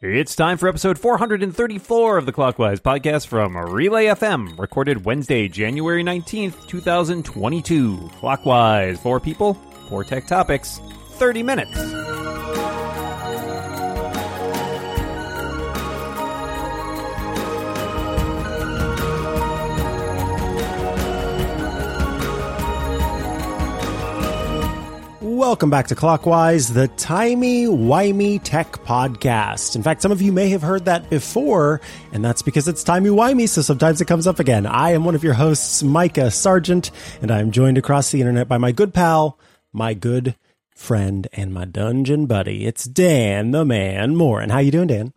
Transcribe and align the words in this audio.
It's 0.00 0.36
time 0.36 0.58
for 0.58 0.68
episode 0.68 0.96
434 0.96 2.18
of 2.18 2.24
the 2.24 2.30
Clockwise 2.30 2.78
podcast 2.78 3.26
from 3.26 3.56
Relay 3.56 4.04
FM, 4.04 4.56
recorded 4.56 5.04
Wednesday, 5.04 5.48
January 5.48 6.04
19th, 6.04 6.68
2022. 6.68 8.08
Clockwise, 8.20 9.00
four 9.00 9.18
people, 9.18 9.54
four 9.88 10.04
tech 10.04 10.28
topics, 10.28 10.80
30 11.14 11.42
minutes. 11.42 12.17
Welcome 25.38 25.70
back 25.70 25.86
to 25.86 25.94
Clockwise, 25.94 26.72
the 26.72 26.88
timey 26.88 27.66
wimey 27.66 28.40
tech 28.42 28.72
podcast. 28.84 29.76
In 29.76 29.84
fact, 29.84 30.02
some 30.02 30.10
of 30.10 30.20
you 30.20 30.32
may 30.32 30.48
have 30.48 30.62
heard 30.62 30.86
that 30.86 31.08
before, 31.10 31.80
and 32.10 32.24
that's 32.24 32.42
because 32.42 32.66
it's 32.66 32.82
timey 32.82 33.10
wimey, 33.10 33.48
so 33.48 33.62
sometimes 33.62 34.00
it 34.00 34.06
comes 34.06 34.26
up 34.26 34.40
again. 34.40 34.66
I 34.66 34.90
am 34.90 35.04
one 35.04 35.14
of 35.14 35.22
your 35.22 35.34
hosts, 35.34 35.84
Micah 35.84 36.32
Sargent, 36.32 36.90
and 37.22 37.30
I 37.30 37.38
am 37.38 37.52
joined 37.52 37.78
across 37.78 38.10
the 38.10 38.20
internet 38.20 38.48
by 38.48 38.58
my 38.58 38.72
good 38.72 38.92
pal, 38.92 39.38
my 39.72 39.94
good 39.94 40.34
friend, 40.74 41.28
and 41.32 41.54
my 41.54 41.66
dungeon 41.66 42.26
buddy. 42.26 42.66
It's 42.66 42.82
Dan 42.82 43.52
the 43.52 43.64
Man 43.64 44.16
Moren. 44.16 44.50
How 44.50 44.58
you 44.58 44.72
doing, 44.72 44.88
Dan? 44.88 45.12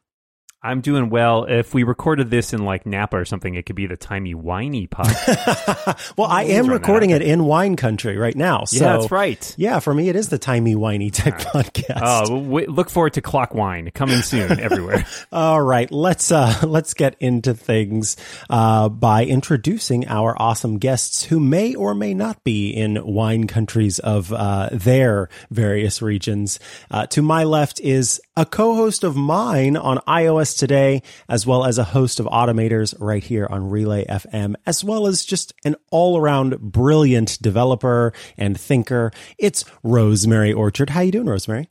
I'm 0.64 0.82
doing 0.82 1.10
well. 1.10 1.46
If 1.46 1.74
we 1.74 1.82
recorded 1.82 2.30
this 2.30 2.54
in 2.54 2.64
like 2.66 2.86
Napa 2.86 3.18
or 3.18 3.26
something, 3.26 3.56
it 3.56 3.66
could 3.66 3.76
be 3.76 3.88
the 3.88 3.98
timey 3.98 4.36
whiny 4.36 4.88
podcast. 4.88 6.14
well, 6.18 6.28
I 6.28 6.44
am 6.44 6.68
recording 6.68 7.10
it 7.10 7.24
in 7.24 7.46
wine 7.46 7.76
country 7.76 8.16
right 8.16 8.36
now. 8.36 8.66
So 8.66 8.86
yeah, 8.86 8.98
that's 8.98 9.10
right. 9.12 9.56
Yeah, 9.58 9.80
for 9.80 9.92
me, 9.92 10.10
it 10.10 10.16
is 10.16 10.30
the 10.30 10.38
timey 10.38 10.76
whiny 10.76 11.10
tech 11.10 11.40
podcast. 11.40 12.02
Oh, 12.04 12.44
w- 12.44 12.70
look 12.70 12.92
forward 12.92 13.14
to 13.14 13.22
Clock 13.22 13.56
Wine 13.56 13.90
coming 13.90 14.22
soon 14.22 14.60
everywhere. 14.60 15.04
All 15.32 15.60
right, 15.60 15.92
let's 15.92 16.32
uh, 16.32 16.54
let's 16.62 16.94
get 16.94 17.16
into 17.20 17.56
things 17.56 18.16
uh, 18.48 18.88
by 18.88 19.26
introducing 19.26 20.08
our 20.08 20.40
awesome 20.40 20.78
guests 20.78 21.24
who 21.24 21.40
may 21.40 21.74
or 21.74 21.96
may 21.96 22.14
not 22.14 22.44
be 22.44 22.70
in 22.70 23.04
wine 23.04 23.48
countries 23.48 23.98
of 23.98 24.32
uh, 24.32 24.70
their 24.72 25.28
various 25.50 26.04
regions. 26.04 26.60
Uh, 26.92 27.08
to 27.08 27.24
my 27.24 27.46
left 27.46 27.80
is 27.80 28.22
a 28.38 28.46
co-host 28.46 29.04
of 29.04 29.16
mine 29.16 29.76
on 29.76 29.98
iOS 30.08 30.51
today, 30.54 31.02
as 31.28 31.46
well 31.46 31.66
as 31.66 31.78
a 31.78 31.84
host 31.84 32.20
of 32.20 32.26
automators 32.28 32.94
right 33.00 33.24
here 33.24 33.48
on 33.50 33.70
Relay 33.70 34.06
FM, 34.06 34.56
as 34.66 34.84
well 34.84 35.08
as 35.08 35.26
just 35.26 35.54
an 35.66 35.76
all-around 35.92 36.60
brilliant 36.60 37.42
developer 37.42 38.14
and 38.38 38.60
thinker. 38.60 39.12
It's 39.38 39.66
Rosemary 39.84 40.54
Orchard. 40.54 40.92
How 40.92 41.02
you 41.02 41.12
doing, 41.12 41.28
Rosemary? 41.28 41.70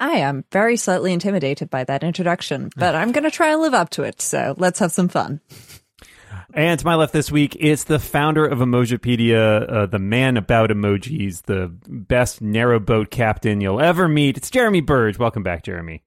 I 0.00 0.18
am 0.18 0.44
very 0.50 0.76
slightly 0.76 1.12
intimidated 1.12 1.70
by 1.70 1.84
that 1.84 2.02
introduction, 2.02 2.70
but 2.76 2.94
I'm 2.94 3.12
going 3.12 3.24
to 3.24 3.30
try 3.30 3.52
and 3.52 3.62
live 3.62 3.74
up 3.74 3.90
to 3.90 4.02
it. 4.02 4.20
So 4.20 4.54
let's 4.58 4.80
have 4.80 4.92
some 4.92 5.08
fun. 5.08 5.40
And 6.52 6.78
to 6.78 6.86
my 6.86 6.94
left 6.94 7.12
this 7.12 7.32
week, 7.32 7.56
it's 7.58 7.84
the 7.84 7.98
founder 7.98 8.46
of 8.46 8.60
Emojipedia, 8.60 9.72
uh, 9.72 9.86
the 9.86 9.98
man 9.98 10.36
about 10.36 10.70
emojis, 10.70 11.42
the 11.42 11.72
best 11.88 12.42
narrowboat 12.42 13.10
captain 13.10 13.60
you'll 13.60 13.80
ever 13.80 14.06
meet. 14.06 14.36
It's 14.36 14.50
Jeremy 14.50 14.80
Burge. 14.80 15.18
Welcome 15.18 15.42
back, 15.42 15.64
Jeremy. 15.64 16.04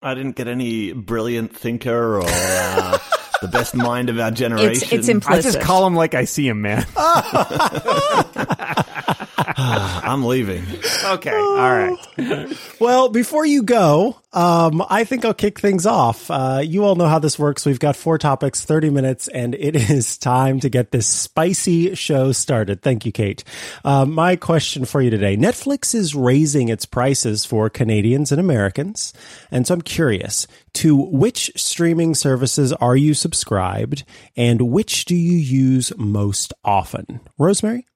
I 0.00 0.14
didn't 0.14 0.36
get 0.36 0.46
any 0.46 0.92
brilliant 0.92 1.56
thinker 1.56 2.18
or 2.18 2.22
uh, 2.24 2.98
the 3.42 3.48
best 3.48 3.74
mind 3.74 4.10
of 4.10 4.20
our 4.20 4.30
generation. 4.30 4.70
It's, 4.70 4.92
it's 4.92 5.08
implicit. 5.08 5.54
I 5.54 5.58
just 5.58 5.60
call 5.66 5.84
him 5.86 5.96
like 5.96 6.14
I 6.14 6.24
see 6.24 6.46
him, 6.46 6.62
man. 6.62 6.86
I'm 9.60 10.24
leaving. 10.24 10.64
okay, 11.04 11.34
all 11.34 11.56
right. 11.56 11.96
Well, 12.80 13.08
before 13.08 13.44
you 13.44 13.64
go, 13.64 14.20
um, 14.32 14.84
I 14.88 15.02
think 15.02 15.24
I'll 15.24 15.34
kick 15.34 15.58
things 15.58 15.84
off. 15.84 16.30
Uh, 16.30 16.62
you 16.64 16.84
all 16.84 16.94
know 16.94 17.08
how 17.08 17.18
this 17.18 17.40
works. 17.40 17.66
We've 17.66 17.80
got 17.80 17.96
four 17.96 18.18
topics, 18.18 18.64
30 18.64 18.90
minutes, 18.90 19.26
and 19.26 19.56
it 19.56 19.74
is 19.90 20.16
time 20.16 20.60
to 20.60 20.68
get 20.68 20.92
this 20.92 21.08
spicy 21.08 21.96
show 21.96 22.30
started. 22.30 22.80
Thank 22.80 23.04
you, 23.04 23.10
Kate. 23.10 23.42
Uh, 23.84 24.04
my 24.04 24.36
question 24.36 24.84
for 24.84 25.02
you 25.02 25.10
today 25.10 25.36
Netflix 25.36 25.92
is 25.92 26.14
raising 26.14 26.68
its 26.68 26.86
prices 26.86 27.44
for 27.44 27.68
Canadians 27.68 28.30
and 28.30 28.40
Americans. 28.40 29.12
And 29.50 29.66
so 29.66 29.74
I'm 29.74 29.82
curious 29.82 30.46
to 30.74 30.96
which 30.96 31.50
streaming 31.56 32.14
services 32.14 32.72
are 32.74 32.96
you 32.96 33.12
subscribed 33.12 34.04
and 34.36 34.70
which 34.70 35.04
do 35.04 35.16
you 35.16 35.36
use 35.36 35.92
most 35.96 36.52
often? 36.64 37.20
Rosemary? 37.38 37.86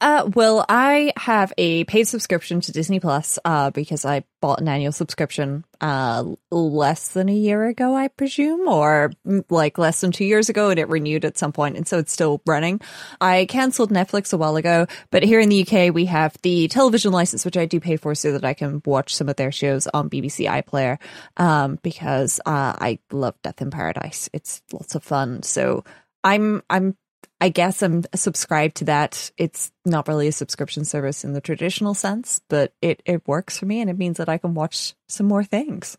Uh, 0.00 0.28
well, 0.34 0.66
I 0.68 1.12
have 1.16 1.52
a 1.56 1.84
paid 1.84 2.04
subscription 2.04 2.60
to 2.62 2.72
Disney 2.72 3.00
Plus 3.00 3.38
uh, 3.44 3.70
because 3.70 4.04
I 4.04 4.24
bought 4.42 4.60
an 4.60 4.68
annual 4.68 4.92
subscription 4.92 5.64
uh, 5.80 6.24
less 6.50 7.08
than 7.08 7.28
a 7.28 7.34
year 7.34 7.64
ago, 7.66 7.96
I 7.96 8.08
presume, 8.08 8.68
or 8.68 9.12
mm, 9.26 9.44
like 9.48 9.78
less 9.78 10.00
than 10.00 10.12
two 10.12 10.24
years 10.24 10.48
ago, 10.48 10.68
and 10.68 10.78
it 10.78 10.88
renewed 10.88 11.24
at 11.24 11.38
some 11.38 11.52
point, 11.52 11.76
and 11.76 11.86
so 11.86 11.98
it's 11.98 12.12
still 12.12 12.42
running. 12.44 12.80
I 13.20 13.46
cancelled 13.46 13.90
Netflix 13.90 14.32
a 14.32 14.36
while 14.36 14.56
ago, 14.56 14.86
but 15.10 15.22
here 15.22 15.40
in 15.40 15.48
the 15.48 15.62
UK, 15.62 15.94
we 15.94 16.06
have 16.06 16.36
the 16.42 16.68
television 16.68 17.12
license, 17.12 17.44
which 17.44 17.56
I 17.56 17.64
do 17.64 17.80
pay 17.80 17.96
for 17.96 18.14
so 18.14 18.32
that 18.32 18.44
I 18.44 18.52
can 18.52 18.82
watch 18.84 19.14
some 19.14 19.28
of 19.28 19.36
their 19.36 19.52
shows 19.52 19.86
on 19.86 20.10
BBC 20.10 20.46
iPlayer 20.46 20.98
um, 21.36 21.78
because 21.82 22.40
uh, 22.44 22.74
I 22.78 22.98
love 23.10 23.40
Death 23.42 23.62
in 23.62 23.70
Paradise. 23.70 24.28
It's 24.32 24.60
lots 24.72 24.96
of 24.96 25.04
fun. 25.04 25.44
So 25.44 25.84
I'm 26.24 26.62
I'm 26.68 26.96
I 27.44 27.50
guess 27.50 27.82
I'm 27.82 28.04
subscribed 28.14 28.76
to 28.76 28.86
that. 28.86 29.30
It's 29.36 29.70
not 29.84 30.08
really 30.08 30.28
a 30.28 30.32
subscription 30.32 30.86
service 30.86 31.24
in 31.24 31.34
the 31.34 31.42
traditional 31.42 31.92
sense, 31.92 32.40
but 32.48 32.72
it, 32.80 33.02
it 33.04 33.28
works 33.28 33.58
for 33.58 33.66
me 33.66 33.82
and 33.82 33.90
it 33.90 33.98
means 33.98 34.16
that 34.16 34.30
I 34.30 34.38
can 34.38 34.54
watch 34.54 34.94
some 35.10 35.26
more 35.26 35.44
things. 35.44 35.98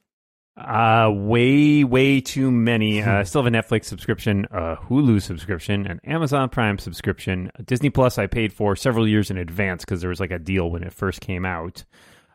Uh, 0.58 1.12
way, 1.14 1.84
way 1.84 2.20
too 2.20 2.50
many. 2.50 3.00
Uh, 3.04 3.20
I 3.20 3.24
still 3.26 3.44
have 3.44 3.54
a 3.54 3.56
Netflix 3.56 3.86
subscription, 3.86 4.48
a 4.50 4.76
Hulu 4.76 5.22
subscription, 5.22 5.86
an 5.86 6.02
Amazon 6.04 6.50
Prime 6.50 6.80
subscription, 6.80 7.52
Disney 7.64 7.92
Plus. 7.92 8.18
I 8.18 8.26
paid 8.26 8.52
for 8.52 8.76
several 8.76 9.08
years 9.08 9.30
in 9.30 9.38
advance 9.38 9.86
because 9.86 10.02
there 10.02 10.10
was 10.10 10.20
like 10.20 10.32
a 10.32 10.40
deal 10.40 10.72
when 10.72 10.82
it 10.82 10.94
first 10.94 11.22
came 11.22 11.46
out. 11.46 11.86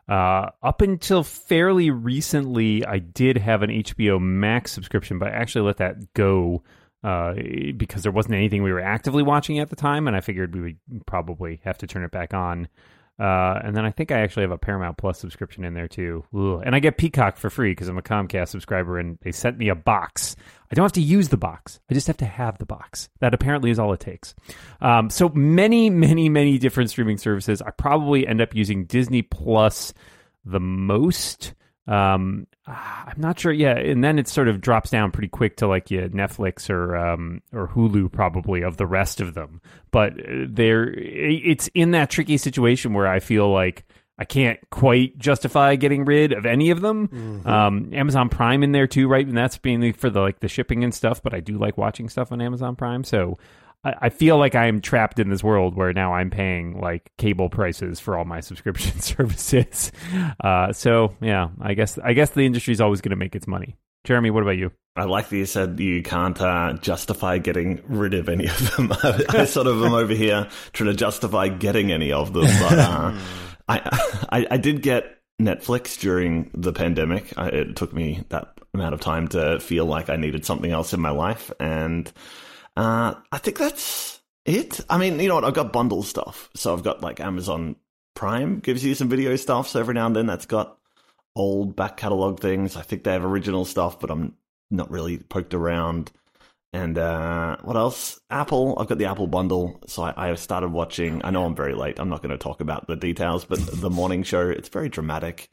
Uh, 0.07 0.51
up 0.63 0.79
until 0.79 1.25
fairly 1.25 1.91
recently, 1.91 2.85
I 2.85 2.99
did 2.99 3.37
have 3.39 3.61
an 3.61 3.71
HBO 3.71 4.21
Max 4.21 4.71
subscription, 4.71 5.19
but 5.19 5.27
I 5.27 5.31
actually 5.31 5.65
let 5.65 5.77
that 5.77 6.13
go 6.13 6.63
uh, 7.03 7.33
because 7.77 8.03
there 8.03 8.11
wasn't 8.11 8.35
anything 8.35 8.63
we 8.63 8.71
were 8.71 8.79
actively 8.79 9.23
watching 9.23 9.59
at 9.59 9.69
the 9.69 9.75
time, 9.75 10.07
and 10.07 10.15
I 10.15 10.21
figured 10.21 10.53
we 10.53 10.61
would 10.61 11.05
probably 11.05 11.61
have 11.63 11.77
to 11.79 11.87
turn 11.87 12.03
it 12.03 12.11
back 12.11 12.33
on. 12.33 12.67
Uh, 13.19 13.59
and 13.63 13.77
then 13.77 13.85
I 13.85 13.91
think 13.91 14.11
I 14.11 14.21
actually 14.21 14.43
have 14.43 14.51
a 14.51 14.57
Paramount 14.57 14.97
Plus 14.97 15.19
subscription 15.19 15.63
in 15.63 15.75
there 15.75 15.87
too. 15.87 16.23
And 16.33 16.73
I 16.73 16.79
get 16.79 16.97
Peacock 16.97 17.37
for 17.37 17.51
free 17.51 17.71
because 17.71 17.87
I'm 17.87 17.97
a 17.97 18.01
Comcast 18.01 18.47
subscriber, 18.47 18.97
and 18.97 19.19
they 19.21 19.31
sent 19.31 19.57
me 19.57 19.69
a 19.69 19.75
box. 19.75 20.35
I 20.71 20.75
don't 20.75 20.85
have 20.85 20.93
to 20.93 21.01
use 21.01 21.29
the 21.29 21.37
box; 21.37 21.79
I 21.89 21.93
just 21.93 22.07
have 22.07 22.17
to 22.17 22.25
have 22.25 22.57
the 22.57 22.65
box. 22.65 23.09
That 23.19 23.35
apparently 23.35 23.69
is 23.69 23.77
all 23.77 23.93
it 23.93 23.99
takes. 23.99 24.33
Um, 24.79 25.09
so 25.11 25.29
many, 25.29 25.89
many, 25.89 26.29
many 26.29 26.57
different 26.57 26.89
streaming 26.89 27.17
services. 27.17 27.61
I 27.61 27.71
probably 27.71 28.25
end 28.25 28.41
up 28.41 28.55
using 28.55 28.85
Disney 28.85 29.21
Plus 29.21 29.93
the 30.43 30.59
most. 30.59 31.53
Um, 31.87 32.47
I'm 32.67 33.19
not 33.19 33.39
sure. 33.39 33.51
Yeah, 33.51 33.75
and 33.77 34.03
then 34.03 34.19
it 34.19 34.27
sort 34.27 34.47
of 34.47 34.61
drops 34.61 34.91
down 34.91 35.11
pretty 35.11 35.27
quick 35.27 35.57
to 35.57 35.67
like 35.67 35.89
yeah, 35.89 36.07
Netflix 36.07 36.69
or 36.69 36.95
um, 36.95 37.41
or 37.51 37.67
Hulu 37.67 38.11
probably 38.11 38.61
of 38.61 38.77
the 38.77 38.85
rest 38.85 39.19
of 39.19 39.33
them. 39.33 39.61
But 39.91 40.13
uh, 40.13 40.45
there, 40.47 40.93
it's 40.93 41.69
in 41.73 41.91
that 41.91 42.09
tricky 42.09 42.37
situation 42.37 42.93
where 42.93 43.07
I 43.07 43.19
feel 43.19 43.51
like 43.51 43.85
I 44.17 44.25
can't 44.25 44.59
quite 44.69 45.17
justify 45.17 45.75
getting 45.75 46.05
rid 46.05 46.31
of 46.33 46.45
any 46.45 46.69
of 46.69 46.81
them. 46.81 47.07
Mm-hmm. 47.07 47.47
Um, 47.49 47.89
Amazon 47.93 48.29
Prime 48.29 48.61
in 48.61 48.71
there 48.71 48.87
too, 48.87 49.07
right? 49.07 49.25
And 49.25 49.35
that's 49.35 49.59
mainly 49.63 49.91
for 49.91 50.11
the 50.11 50.21
like 50.21 50.39
the 50.39 50.47
shipping 50.47 50.83
and 50.83 50.93
stuff. 50.93 51.23
But 51.23 51.33
I 51.33 51.39
do 51.39 51.57
like 51.57 51.77
watching 51.77 52.09
stuff 52.09 52.31
on 52.31 52.41
Amazon 52.41 52.75
Prime, 52.75 53.03
so 53.03 53.39
I 53.83 54.09
feel 54.09 54.37
like 54.37 54.53
I 54.53 54.67
am 54.67 54.79
trapped 54.79 55.17
in 55.17 55.29
this 55.29 55.43
world 55.43 55.75
where 55.75 55.91
now 55.91 56.13
I'm 56.13 56.29
paying 56.29 56.79
like 56.79 57.11
cable 57.17 57.49
prices 57.49 57.99
for 57.99 58.15
all 58.17 58.25
my 58.25 58.39
subscription 58.41 58.99
services. 59.01 59.91
Uh, 60.39 60.71
so 60.71 61.15
yeah, 61.21 61.49
I 61.59 61.73
guess 61.73 61.97
I 61.97 62.13
guess 62.13 62.31
the 62.31 62.45
industry 62.45 62.73
is 62.73 62.81
always 62.81 63.01
going 63.01 63.11
to 63.11 63.15
make 63.15 63.35
its 63.35 63.47
money. 63.47 63.75
Jeremy, 64.03 64.31
what 64.31 64.43
about 64.43 64.57
you? 64.57 64.71
I 64.95 65.05
like 65.05 65.29
that 65.29 65.37
you 65.37 65.45
said 65.45 65.79
you 65.79 66.03
can't 66.03 66.39
uh, 66.41 66.73
justify 66.73 67.37
getting 67.37 67.81
rid 67.87 68.13
of 68.13 68.27
any 68.29 68.45
of 68.49 68.75
them. 68.75 68.91
I 69.29 69.45
sort 69.45 69.67
of 69.67 69.81
am 69.83 69.93
over 69.93 70.13
here 70.13 70.47
trying 70.73 70.89
to 70.89 70.95
justify 70.95 71.47
getting 71.47 71.91
any 71.91 72.11
of 72.11 72.33
them. 72.33 72.43
But 72.43 72.79
uh, 72.79 73.17
I, 73.69 74.25
I, 74.29 74.47
I 74.51 74.57
did 74.57 74.81
get 74.81 75.17
Netflix 75.39 75.99
during 75.99 76.51
the 76.53 76.73
pandemic. 76.73 77.37
I, 77.37 77.47
it 77.47 77.75
took 77.75 77.93
me 77.93 78.23
that 78.29 78.59
amount 78.73 78.93
of 78.93 79.01
time 79.01 79.27
to 79.29 79.59
feel 79.59 79.85
like 79.85 80.09
I 80.09 80.17
needed 80.17 80.45
something 80.45 80.71
else 80.71 80.93
in 80.93 80.99
my 80.99 81.11
life, 81.11 81.51
and 81.59 82.11
uh, 82.75 83.15
I 83.31 83.37
think 83.37 83.57
that's 83.57 84.21
it. 84.45 84.79
I 84.89 84.97
mean, 84.97 85.19
you 85.19 85.27
know 85.27 85.35
what? 85.35 85.45
I've 85.45 85.53
got 85.53 85.73
bundle 85.73 86.03
stuff. 86.03 86.49
So 86.55 86.73
I've 86.73 86.83
got 86.83 87.01
like 87.01 87.19
Amazon 87.19 87.75
Prime 88.15 88.59
gives 88.59 88.83
you 88.83 88.95
some 88.95 89.09
video 89.09 89.35
stuff. 89.35 89.69
So 89.69 89.79
every 89.79 89.93
now 89.93 90.05
and 90.05 90.15
then 90.15 90.25
that's 90.25 90.45
got 90.45 90.77
old 91.35 91.75
back 91.75 91.97
catalog 91.97 92.39
things. 92.39 92.75
I 92.75 92.81
think 92.81 93.03
they 93.03 93.13
have 93.13 93.25
original 93.25 93.65
stuff, 93.65 93.99
but 93.99 94.11
I'm 94.11 94.35
not 94.69 94.91
really 94.91 95.17
poked 95.17 95.53
around. 95.53 96.11
And 96.73 96.97
uh, 96.97 97.57
what 97.63 97.75
else? 97.75 98.19
Apple. 98.29 98.77
I've 98.79 98.87
got 98.87 98.97
the 98.97 99.05
Apple 99.05 99.27
bundle, 99.27 99.81
so 99.87 100.03
I, 100.03 100.31
I 100.31 100.35
started 100.35 100.69
watching. 100.69 101.21
I 101.23 101.29
know 101.29 101.45
I'm 101.45 101.55
very 101.55 101.75
late. 101.75 101.99
I'm 101.99 102.07
not 102.07 102.21
going 102.21 102.31
to 102.31 102.37
talk 102.37 102.61
about 102.61 102.87
the 102.87 102.95
details, 102.95 103.43
but 103.43 103.59
the 103.59 103.89
morning 103.89 104.23
show. 104.23 104.49
It's 104.49 104.69
very 104.69 104.87
dramatic. 104.87 105.49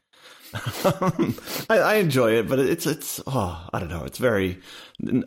I, 1.69 1.77
I, 1.77 1.95
enjoy 1.95 2.33
it, 2.33 2.47
but 2.47 2.59
it's 2.59 2.87
it's 2.87 3.21
oh 3.27 3.67
I 3.71 3.79
don't 3.79 3.89
know. 3.89 4.03
It's 4.03 4.17
very. 4.17 4.59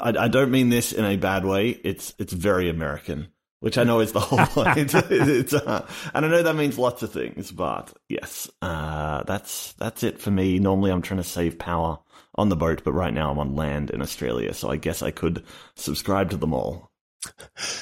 I, 0.00 0.14
I, 0.18 0.28
don't 0.28 0.50
mean 0.50 0.68
this 0.68 0.92
in 0.92 1.04
a 1.04 1.16
bad 1.16 1.44
way. 1.44 1.70
It's 1.70 2.12
it's 2.18 2.32
very 2.32 2.68
American, 2.68 3.28
which 3.60 3.78
I 3.78 3.84
know 3.84 4.00
is 4.00 4.12
the 4.12 4.20
whole 4.20 4.38
point. 4.64 4.94
it's, 4.94 5.54
uh, 5.54 5.86
and 6.12 6.26
I 6.26 6.28
know 6.28 6.42
that 6.42 6.56
means 6.56 6.78
lots 6.78 7.02
of 7.02 7.12
things, 7.12 7.52
but 7.52 7.92
yes, 8.08 8.50
uh, 8.62 9.22
that's 9.22 9.74
that's 9.74 10.02
it 10.02 10.20
for 10.20 10.32
me. 10.32 10.58
Normally, 10.58 10.90
I'm 10.90 11.02
trying 11.02 11.22
to 11.22 11.28
save 11.28 11.58
power 11.58 12.00
on 12.34 12.48
the 12.48 12.56
boat, 12.56 12.82
but 12.84 12.92
right 12.92 13.14
now 13.14 13.30
I'm 13.30 13.38
on 13.38 13.54
land 13.54 13.90
in 13.90 14.02
Australia, 14.02 14.54
so 14.54 14.70
I 14.70 14.76
guess 14.76 15.02
I 15.02 15.12
could 15.12 15.44
subscribe 15.76 16.30
to 16.30 16.36
them 16.36 16.52
all. 16.52 16.90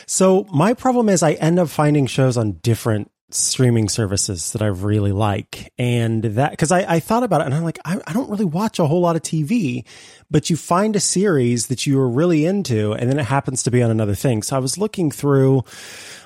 So 0.07 0.45
my 0.53 0.75
problem 0.75 1.09
is 1.09 1.23
I 1.23 1.33
end 1.33 1.59
up 1.59 1.71
finding 1.71 2.07
shows 2.07 2.37
on 2.37 2.59
different 2.63 3.11
streaming 3.35 3.89
services 3.89 4.53
that 4.53 4.63
I 4.63 4.67
really 4.67 5.13
like. 5.13 5.73
And 5.79 6.23
that, 6.23 6.57
cause 6.59 6.73
I, 6.73 6.81
I 6.97 7.01
thought 7.01 7.23
about 7.23 7.41
it 7.41 7.47
and 7.47 7.55
I'm 7.55 7.65
like, 7.65 7.79
I, 7.85 8.01
I, 8.07 8.13
don't 8.13 8.31
really 8.31 8.45
watch 8.45 8.79
a 8.79 8.87
whole 8.87 9.01
lot 9.01 9.17
of 9.17 9.23
TV, 9.23 9.85
but 10.31 10.51
you 10.51 10.57
find 10.57 10.97
a 10.97 11.01
series 11.01 11.69
that 11.69 11.87
you 11.87 11.99
are 12.01 12.09
really 12.09 12.45
into 12.45 12.93
and 12.93 13.11
then 13.11 13.19
it 13.19 13.25
happens 13.25 13.63
to 13.65 13.71
be 13.71 13.83
on 13.83 13.91
another 13.91 14.15
thing. 14.15 14.43
So 14.43 14.57
I 14.57 14.59
was 14.59 14.79
looking 14.79 15.11
through, 15.11 15.65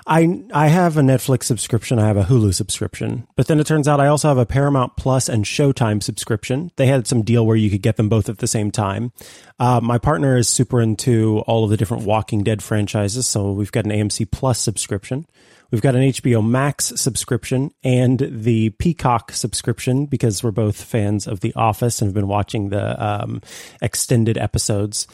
I 0.06 0.44
I 0.52 0.68
have 0.68 0.96
a 0.96 1.00
Netflix 1.00 1.44
subscription, 1.44 1.98
I 1.98 2.06
have 2.06 2.16
a 2.16 2.24
Hulu 2.24 2.54
subscription, 2.54 3.26
but 3.36 3.46
then 3.46 3.58
it 3.58 3.66
turns 3.66 3.88
out 3.88 4.00
I 4.00 4.08
also 4.08 4.28
have 4.28 4.38
a 4.38 4.46
Paramount 4.46 4.96
Plus 4.96 5.28
and 5.28 5.44
Showtime 5.44 6.02
subscription. 6.02 6.70
They 6.76 6.86
had 6.86 7.06
some 7.06 7.22
deal 7.22 7.46
where 7.46 7.56
you 7.56 7.70
could 7.70 7.82
get 7.82 7.96
them 7.96 8.08
both 8.08 8.28
at 8.28 8.38
the 8.38 8.46
same 8.46 8.70
time. 8.70 9.12
Uh, 9.58 9.80
my 9.82 9.98
partner 9.98 10.36
is 10.36 10.48
super 10.48 10.80
into 10.80 11.38
all 11.46 11.64
of 11.64 11.70
the 11.70 11.76
different 11.76 12.04
Walking 12.04 12.44
Dead 12.44 12.62
franchises, 12.62 13.26
so 13.26 13.52
we've 13.52 13.72
got 13.72 13.86
an 13.86 13.92
AMC 13.92 14.30
Plus 14.30 14.58
subscription. 14.58 15.26
We've 15.70 15.82
got 15.82 15.96
an 15.96 16.02
HBO 16.02 16.46
Max 16.46 16.92
subscription 16.96 17.72
and 17.82 18.18
the 18.18 18.70
Peacock 18.70 19.32
subscription 19.32 20.06
because 20.06 20.42
we're 20.42 20.50
both 20.50 20.82
fans 20.82 21.26
of 21.26 21.40
The 21.40 21.54
Office 21.54 22.00
and 22.00 22.08
have 22.08 22.14
been 22.14 22.28
watching 22.28 22.68
the 22.68 23.04
um, 23.04 23.40
extended 23.82 24.38
episodes. 24.38 25.06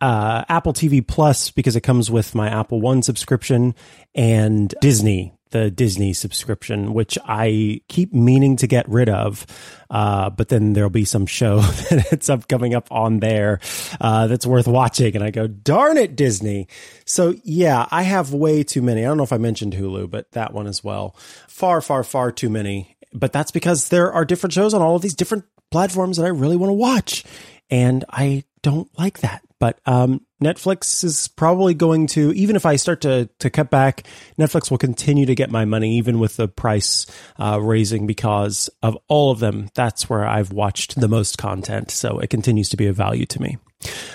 Uh, 0.00 0.44
Apple 0.48 0.72
TV 0.72 1.06
Plus 1.06 1.50
because 1.50 1.76
it 1.76 1.80
comes 1.80 2.10
with 2.10 2.34
my 2.34 2.48
Apple 2.48 2.80
One 2.80 3.02
subscription 3.02 3.74
and 4.14 4.74
Disney, 4.80 5.35
the 5.50 5.70
Disney 5.70 6.12
subscription, 6.12 6.92
which 6.92 7.18
I 7.24 7.80
keep 7.88 8.12
meaning 8.12 8.56
to 8.56 8.66
get 8.66 8.88
rid 8.88 9.08
of. 9.08 9.46
Uh, 9.88 10.30
but 10.30 10.48
then 10.48 10.72
there'll 10.72 10.90
be 10.90 11.04
some 11.04 11.26
show 11.26 11.60
that 11.90 12.12
ends 12.12 12.28
up 12.28 12.48
coming 12.48 12.74
up 12.74 12.90
on 12.90 13.20
there 13.20 13.60
uh, 14.00 14.26
that's 14.26 14.46
worth 14.46 14.66
watching. 14.66 15.14
And 15.14 15.24
I 15.24 15.30
go, 15.30 15.46
darn 15.46 15.96
it, 15.96 16.16
Disney. 16.16 16.68
So 17.04 17.34
yeah, 17.44 17.86
I 17.90 18.02
have 18.02 18.32
way 18.32 18.62
too 18.62 18.82
many. 18.82 19.04
I 19.04 19.08
don't 19.08 19.16
know 19.16 19.22
if 19.22 19.32
I 19.32 19.38
mentioned 19.38 19.74
Hulu, 19.74 20.10
but 20.10 20.30
that 20.32 20.52
one 20.52 20.66
as 20.66 20.82
well. 20.82 21.16
Far, 21.48 21.80
far, 21.80 22.02
far 22.02 22.32
too 22.32 22.50
many. 22.50 22.96
But 23.12 23.32
that's 23.32 23.50
because 23.50 23.88
there 23.88 24.12
are 24.12 24.24
different 24.24 24.52
shows 24.52 24.74
on 24.74 24.82
all 24.82 24.96
of 24.96 25.02
these 25.02 25.14
different 25.14 25.44
platforms 25.70 26.16
that 26.16 26.26
I 26.26 26.30
really 26.30 26.56
want 26.56 26.70
to 26.70 26.74
watch. 26.74 27.24
And 27.70 28.04
I 28.10 28.44
don't 28.62 28.90
like 28.98 29.20
that. 29.20 29.45
But 29.58 29.80
um, 29.86 30.20
Netflix 30.42 31.02
is 31.02 31.28
probably 31.28 31.72
going 31.72 32.08
to, 32.08 32.32
even 32.32 32.56
if 32.56 32.66
I 32.66 32.76
start 32.76 33.00
to 33.02 33.28
to 33.38 33.50
cut 33.50 33.70
back, 33.70 34.06
Netflix 34.38 34.70
will 34.70 34.78
continue 34.78 35.26
to 35.26 35.34
get 35.34 35.50
my 35.50 35.64
money, 35.64 35.96
even 35.96 36.18
with 36.18 36.36
the 36.36 36.48
price 36.48 37.06
uh, 37.38 37.60
raising, 37.60 38.06
because 38.06 38.68
of 38.82 38.98
all 39.08 39.30
of 39.30 39.38
them. 39.38 39.68
That's 39.74 40.10
where 40.10 40.26
I've 40.26 40.52
watched 40.52 41.00
the 41.00 41.08
most 41.08 41.38
content, 41.38 41.90
so 41.90 42.18
it 42.18 42.30
continues 42.30 42.68
to 42.70 42.76
be 42.76 42.86
a 42.86 42.92
value 42.92 43.26
to 43.26 43.40
me. 43.40 43.56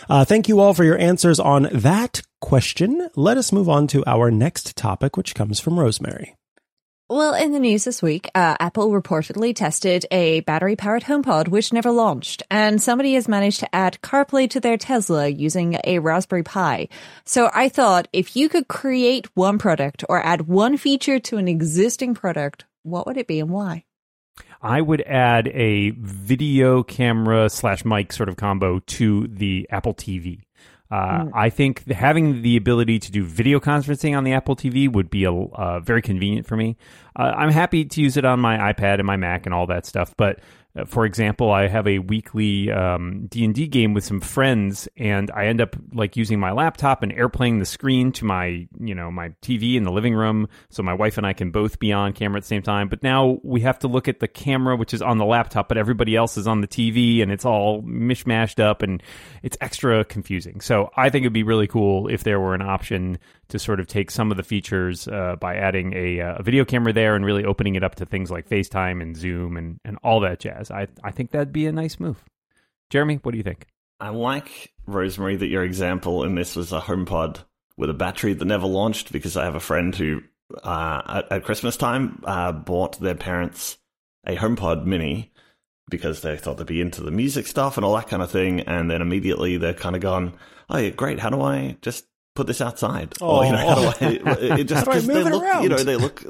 Uh, 0.09 0.25
thank 0.25 0.47
you 0.47 0.59
all 0.59 0.73
for 0.73 0.83
your 0.83 0.97
answers 0.97 1.39
on 1.39 1.69
that 1.71 2.21
question. 2.39 3.09
Let 3.15 3.37
us 3.37 3.51
move 3.51 3.69
on 3.69 3.87
to 3.87 4.03
our 4.05 4.31
next 4.31 4.75
topic, 4.75 5.17
which 5.17 5.35
comes 5.35 5.59
from 5.59 5.79
Rosemary. 5.79 6.35
Well, 7.11 7.33
in 7.33 7.51
the 7.51 7.59
news 7.59 7.83
this 7.83 8.01
week, 8.01 8.29
uh, 8.33 8.55
Apple 8.57 8.89
reportedly 8.89 9.53
tested 9.53 10.05
a 10.11 10.39
battery 10.39 10.77
powered 10.77 11.03
HomePod 11.03 11.49
which 11.49 11.73
never 11.73 11.91
launched, 11.91 12.41
and 12.49 12.81
somebody 12.81 13.15
has 13.15 13.27
managed 13.27 13.59
to 13.59 13.75
add 13.75 13.99
CarPlay 14.01 14.49
to 14.51 14.61
their 14.61 14.77
Tesla 14.77 15.27
using 15.27 15.77
a 15.83 15.99
Raspberry 15.99 16.43
Pi. 16.43 16.87
So 17.25 17.51
I 17.53 17.67
thought 17.67 18.07
if 18.13 18.37
you 18.37 18.47
could 18.47 18.69
create 18.69 19.27
one 19.35 19.57
product 19.57 20.05
or 20.07 20.25
add 20.25 20.47
one 20.47 20.77
feature 20.77 21.19
to 21.19 21.35
an 21.35 21.49
existing 21.49 22.13
product, 22.13 22.63
what 22.83 23.05
would 23.05 23.17
it 23.17 23.27
be 23.27 23.41
and 23.41 23.49
why? 23.49 23.83
I 24.61 24.79
would 24.79 25.01
add 25.01 25.49
a 25.49 25.89
video 25.89 26.81
camera 26.81 27.49
slash 27.49 27.83
mic 27.83 28.13
sort 28.13 28.29
of 28.29 28.37
combo 28.37 28.79
to 28.79 29.27
the 29.27 29.67
Apple 29.69 29.95
TV. 29.95 30.43
Uh, 30.91 31.23
mm. 31.23 31.31
I 31.33 31.49
think 31.49 31.89
having 31.89 32.41
the 32.41 32.57
ability 32.57 32.99
to 32.99 33.11
do 33.11 33.23
video 33.23 33.59
conferencing 33.59 34.17
on 34.17 34.25
the 34.25 34.33
Apple 34.33 34.55
TV 34.55 34.91
would 34.91 35.09
be 35.09 35.23
a, 35.23 35.31
uh, 35.31 35.79
very 35.79 36.01
convenient 36.01 36.45
for 36.45 36.57
me. 36.57 36.75
Uh, 37.15 37.33
I'm 37.35 37.49
happy 37.49 37.85
to 37.85 38.01
use 38.01 38.17
it 38.17 38.25
on 38.25 38.39
my 38.39 38.73
iPad 38.73 38.95
and 38.95 39.05
my 39.05 39.15
Mac 39.15 39.45
and 39.45 39.55
all 39.55 39.67
that 39.67 39.85
stuff, 39.85 40.13
but 40.17 40.39
for 40.85 41.05
example, 41.05 41.51
I 41.51 41.67
have 41.67 41.85
a 41.85 41.99
weekly 41.99 42.71
um, 42.71 43.27
D 43.27 43.43
and 43.43 43.53
D 43.53 43.67
game 43.67 43.93
with 43.93 44.05
some 44.05 44.21
friends, 44.21 44.87
and 44.95 45.29
I 45.31 45.47
end 45.47 45.59
up 45.59 45.75
like 45.93 46.15
using 46.15 46.39
my 46.39 46.51
laptop 46.51 47.03
and 47.03 47.11
airplaying 47.11 47.59
the 47.59 47.65
screen 47.65 48.11
to 48.13 48.25
my 48.25 48.67
you 48.79 48.95
know 48.95 49.11
my 49.11 49.29
TV 49.41 49.75
in 49.75 49.83
the 49.83 49.91
living 49.91 50.15
room, 50.15 50.47
so 50.69 50.81
my 50.81 50.93
wife 50.93 51.17
and 51.17 51.27
I 51.27 51.33
can 51.33 51.51
both 51.51 51.79
be 51.79 51.91
on 51.91 52.13
camera 52.13 52.37
at 52.37 52.43
the 52.43 52.47
same 52.47 52.61
time. 52.61 52.87
But 52.87 53.03
now 53.03 53.39
we 53.43 53.61
have 53.61 53.79
to 53.79 53.89
look 53.89 54.07
at 54.07 54.21
the 54.21 54.29
camera, 54.29 54.77
which 54.77 54.93
is 54.93 55.01
on 55.01 55.17
the 55.17 55.25
laptop, 55.25 55.67
but 55.67 55.77
everybody 55.77 56.15
else 56.15 56.37
is 56.37 56.47
on 56.47 56.61
the 56.61 56.67
TV, 56.67 57.21
and 57.21 57.31
it's 57.31 57.45
all 57.45 57.81
mishmashed 57.81 58.63
up, 58.63 58.81
and 58.81 59.03
it's 59.43 59.57
extra 59.59 60.05
confusing. 60.05 60.61
So 60.61 60.89
I 60.95 61.09
think 61.09 61.23
it'd 61.23 61.33
be 61.33 61.43
really 61.43 61.67
cool 61.67 62.07
if 62.07 62.23
there 62.23 62.39
were 62.39 62.55
an 62.55 62.61
option 62.61 63.19
to 63.51 63.59
sort 63.59 63.79
of 63.79 63.87
take 63.87 64.09
some 64.09 64.31
of 64.31 64.37
the 64.37 64.43
features 64.43 65.07
uh, 65.07 65.35
by 65.39 65.55
adding 65.55 65.93
a, 65.93 66.19
uh, 66.21 66.35
a, 66.37 66.43
video 66.43 66.65
camera 66.65 66.91
there 66.91 67.15
and 67.15 67.25
really 67.25 67.45
opening 67.45 67.75
it 67.75 67.83
up 67.83 67.95
to 67.95 68.05
things 68.05 68.31
like 68.31 68.49
FaceTime 68.49 69.01
and 69.01 69.15
Zoom 69.15 69.57
and, 69.57 69.79
and 69.85 69.97
all 70.03 70.19
that 70.21 70.39
jazz. 70.39 70.71
I, 70.71 70.87
I 71.03 71.11
think 71.11 71.31
that'd 71.31 71.53
be 71.53 71.67
a 71.67 71.71
nice 71.71 71.99
move. 71.99 72.23
Jeremy, 72.89 73.19
what 73.21 73.31
do 73.31 73.37
you 73.37 73.43
think? 73.43 73.67
I 73.99 74.09
like, 74.09 74.73
Rosemary, 74.87 75.35
that 75.35 75.47
your 75.47 75.63
example 75.63 76.23
in 76.23 76.35
this 76.35 76.55
was 76.55 76.73
a 76.73 76.79
HomePod 76.79 77.43
with 77.77 77.89
a 77.89 77.93
battery 77.93 78.33
that 78.33 78.45
never 78.45 78.67
launched 78.67 79.11
because 79.11 79.37
I 79.37 79.43
have 79.43 79.55
a 79.55 79.59
friend 79.59 79.95
who, 79.95 80.21
uh, 80.63 81.01
at, 81.05 81.31
at, 81.31 81.43
Christmas 81.43 81.77
time, 81.77 82.21
uh, 82.25 82.51
bought 82.51 82.99
their 82.99 83.15
parents 83.15 83.77
a 84.25 84.35
HomePod 84.35 84.85
mini 84.85 85.31
because 85.89 86.21
they 86.21 86.37
thought 86.37 86.57
they'd 86.57 86.67
be 86.67 86.81
into 86.81 87.03
the 87.03 87.11
music 87.11 87.47
stuff 87.47 87.77
and 87.77 87.85
all 87.85 87.95
that 87.95 88.07
kind 88.07 88.23
of 88.23 88.31
thing. 88.31 88.61
And 88.61 88.89
then 88.89 89.01
immediately 89.01 89.57
they're 89.57 89.73
kind 89.73 89.95
of 89.95 90.01
gone, 90.01 90.33
oh, 90.69 90.77
yeah, 90.77 90.89
great. 90.89 91.19
How 91.19 91.29
do 91.29 91.41
I 91.41 91.77
just 91.81 92.05
put 92.35 92.47
this 92.47 92.61
outside? 92.61 93.13
Oh, 93.21 93.37
or, 93.37 93.45
you 93.45 93.51
know, 93.51 93.57
how 93.57 93.75
do 93.75 93.81
I, 93.81 94.33
it 94.59 94.63
just, 94.65 94.85
how 94.85 94.93
do 94.93 94.97
I 94.97 95.01
move 95.01 95.07
they 95.07 95.31
look, 95.31 95.43
around? 95.43 95.63
you 95.63 95.69
know, 95.69 95.77
they 95.77 95.95
look, 95.95 96.23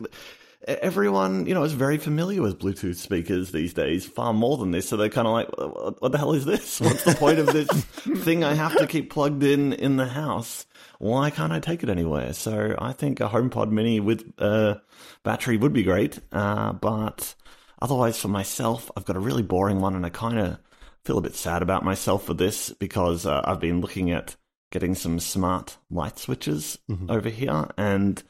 everyone, 0.68 1.46
you 1.46 1.54
know, 1.54 1.64
is 1.64 1.74
very 1.74 1.98
familiar 1.98 2.42
with 2.42 2.60
Bluetooth 2.60 2.96
speakers 2.96 3.52
these 3.52 3.74
days, 3.74 4.06
far 4.06 4.34
more 4.34 4.58
than 4.58 4.72
this. 4.72 4.90
So 4.90 4.98
they're 4.98 5.10
kind 5.10 5.28
of 5.28 5.34
like, 5.34 6.02
what 6.02 6.12
the 6.12 6.18
hell 6.18 6.34
is 6.34 6.46
this? 6.46 6.80
What's 6.82 7.04
the 7.04 7.16
point 7.16 7.40
of 7.40 7.48
this 7.48 7.68
thing 8.24 8.44
I 8.44 8.54
have 8.54 8.78
to 8.78 8.88
keep 8.88 9.12
plugged 9.12 9.44
in 9.44 9.74
in 9.74 9.98
the 9.98 10.08
house? 10.08 10.66
Why 11.00 11.32
can't 11.32 11.52
I 11.52 11.60
take 11.60 11.82
it 11.82 11.90
anywhere? 11.90 12.34
So 12.34 12.76
I 12.78 12.94
think 12.94 13.20
a 13.20 13.30
HomePod 13.30 13.72
Mini 13.72 14.00
with 14.00 14.22
a 14.38 14.82
battery 15.24 15.58
would 15.58 15.74
be 15.74 15.84
great. 15.84 16.20
Uh, 16.32 16.74
but 16.74 17.34
otherwise, 17.82 18.20
for 18.20 18.28
myself, 18.28 18.92
I've 18.96 19.06
got 19.06 19.16
a 19.16 19.20
really 19.20 19.42
boring 19.42 19.82
one, 19.82 19.96
and 19.96 20.06
I 20.06 20.10
kind 20.10 20.38
of 20.38 20.60
feel 21.04 21.18
a 21.18 21.22
bit 21.22 21.36
sad 21.36 21.64
about 21.64 21.84
myself 21.84 22.26
for 22.26 22.36
this 22.36 22.70
because 22.70 23.26
uh, 23.26 23.42
I've 23.44 23.60
been 23.60 23.82
looking 23.82 24.12
at 24.12 24.36
getting 24.72 24.96
some 24.96 25.20
smart 25.20 25.78
light 25.90 26.18
switches 26.18 26.80
mm-hmm. 26.90 27.12
over 27.12 27.30
here, 27.30 27.70
and 27.78 28.24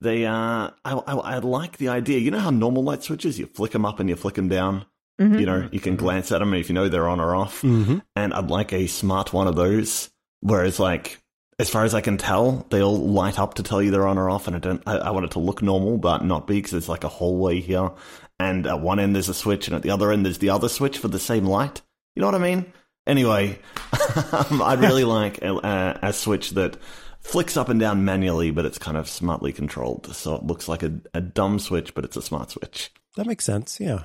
they 0.00 0.26
uh, 0.26 0.70
I, 0.84 0.92
I, 0.92 1.14
I 1.14 1.38
like 1.38 1.78
the 1.78 1.88
idea. 1.88 2.18
You 2.18 2.30
know 2.30 2.40
how 2.40 2.50
normal 2.50 2.84
light 2.84 3.02
switches 3.02 3.38
you 3.38 3.46
flick 3.46 3.72
them 3.72 3.86
up 3.86 3.98
and 3.98 4.08
you 4.08 4.16
flick 4.16 4.34
them 4.34 4.48
down. 4.48 4.84
Mm-hmm. 5.20 5.38
You 5.38 5.46
know, 5.46 5.68
you 5.72 5.80
can 5.80 5.96
glance 5.96 6.30
at 6.30 6.40
them 6.40 6.52
if 6.52 6.68
you 6.68 6.74
know 6.74 6.88
they're 6.88 7.08
on 7.08 7.20
or 7.20 7.34
off. 7.34 7.62
Mm-hmm. 7.62 7.98
And 8.14 8.34
I'd 8.34 8.50
like 8.50 8.72
a 8.72 8.86
smart 8.86 9.32
one 9.32 9.46
of 9.46 9.56
those. 9.56 10.10
Whereas, 10.40 10.78
like, 10.78 11.18
as 11.58 11.70
far 11.70 11.84
as 11.84 11.94
I 11.94 12.02
can 12.02 12.18
tell, 12.18 12.66
they 12.68 12.82
all 12.82 12.98
light 12.98 13.38
up 13.38 13.54
to 13.54 13.62
tell 13.62 13.82
you 13.82 13.90
they're 13.90 14.06
on 14.06 14.18
or 14.18 14.28
off. 14.28 14.46
And 14.46 14.56
I 14.56 14.58
don't, 14.58 14.82
I, 14.86 14.98
I 14.98 15.10
want 15.10 15.24
it 15.24 15.30
to 15.32 15.38
look 15.38 15.62
normal, 15.62 15.96
but 15.96 16.24
not 16.24 16.46
be 16.46 16.56
because 16.56 16.72
there's 16.72 16.88
like 16.88 17.04
a 17.04 17.08
hallway 17.08 17.60
here. 17.60 17.92
And 18.38 18.66
at 18.66 18.80
one 18.80 19.00
end 19.00 19.14
there's 19.14 19.30
a 19.30 19.34
switch, 19.34 19.66
and 19.66 19.74
at 19.74 19.82
the 19.82 19.90
other 19.90 20.12
end 20.12 20.26
there's 20.26 20.38
the 20.38 20.50
other 20.50 20.68
switch 20.68 20.98
for 20.98 21.08
the 21.08 21.18
same 21.18 21.46
light. 21.46 21.80
You 22.14 22.20
know 22.20 22.26
what 22.26 22.34
I 22.34 22.38
mean? 22.38 22.70
Anyway, 23.06 23.58
um, 24.32 24.62
I'd 24.62 24.80
really 24.80 25.04
like 25.04 25.42
a, 25.42 25.98
a, 26.02 26.12
switch 26.12 26.50
that 26.50 26.76
flicks 27.20 27.56
up 27.56 27.68
and 27.68 27.78
down 27.78 28.04
manually, 28.04 28.50
but 28.50 28.64
it's 28.64 28.78
kind 28.78 28.96
of 28.96 29.08
smartly 29.08 29.52
controlled. 29.52 30.14
So 30.14 30.34
it 30.34 30.44
looks 30.44 30.68
like 30.68 30.82
a, 30.82 30.92
a 31.14 31.20
dumb 31.20 31.58
switch, 31.58 31.94
but 31.94 32.04
it's 32.04 32.16
a 32.16 32.22
smart 32.22 32.50
switch. 32.50 32.90
That 33.16 33.26
makes 33.26 33.44
sense. 33.44 33.78
Yeah. 33.80 34.04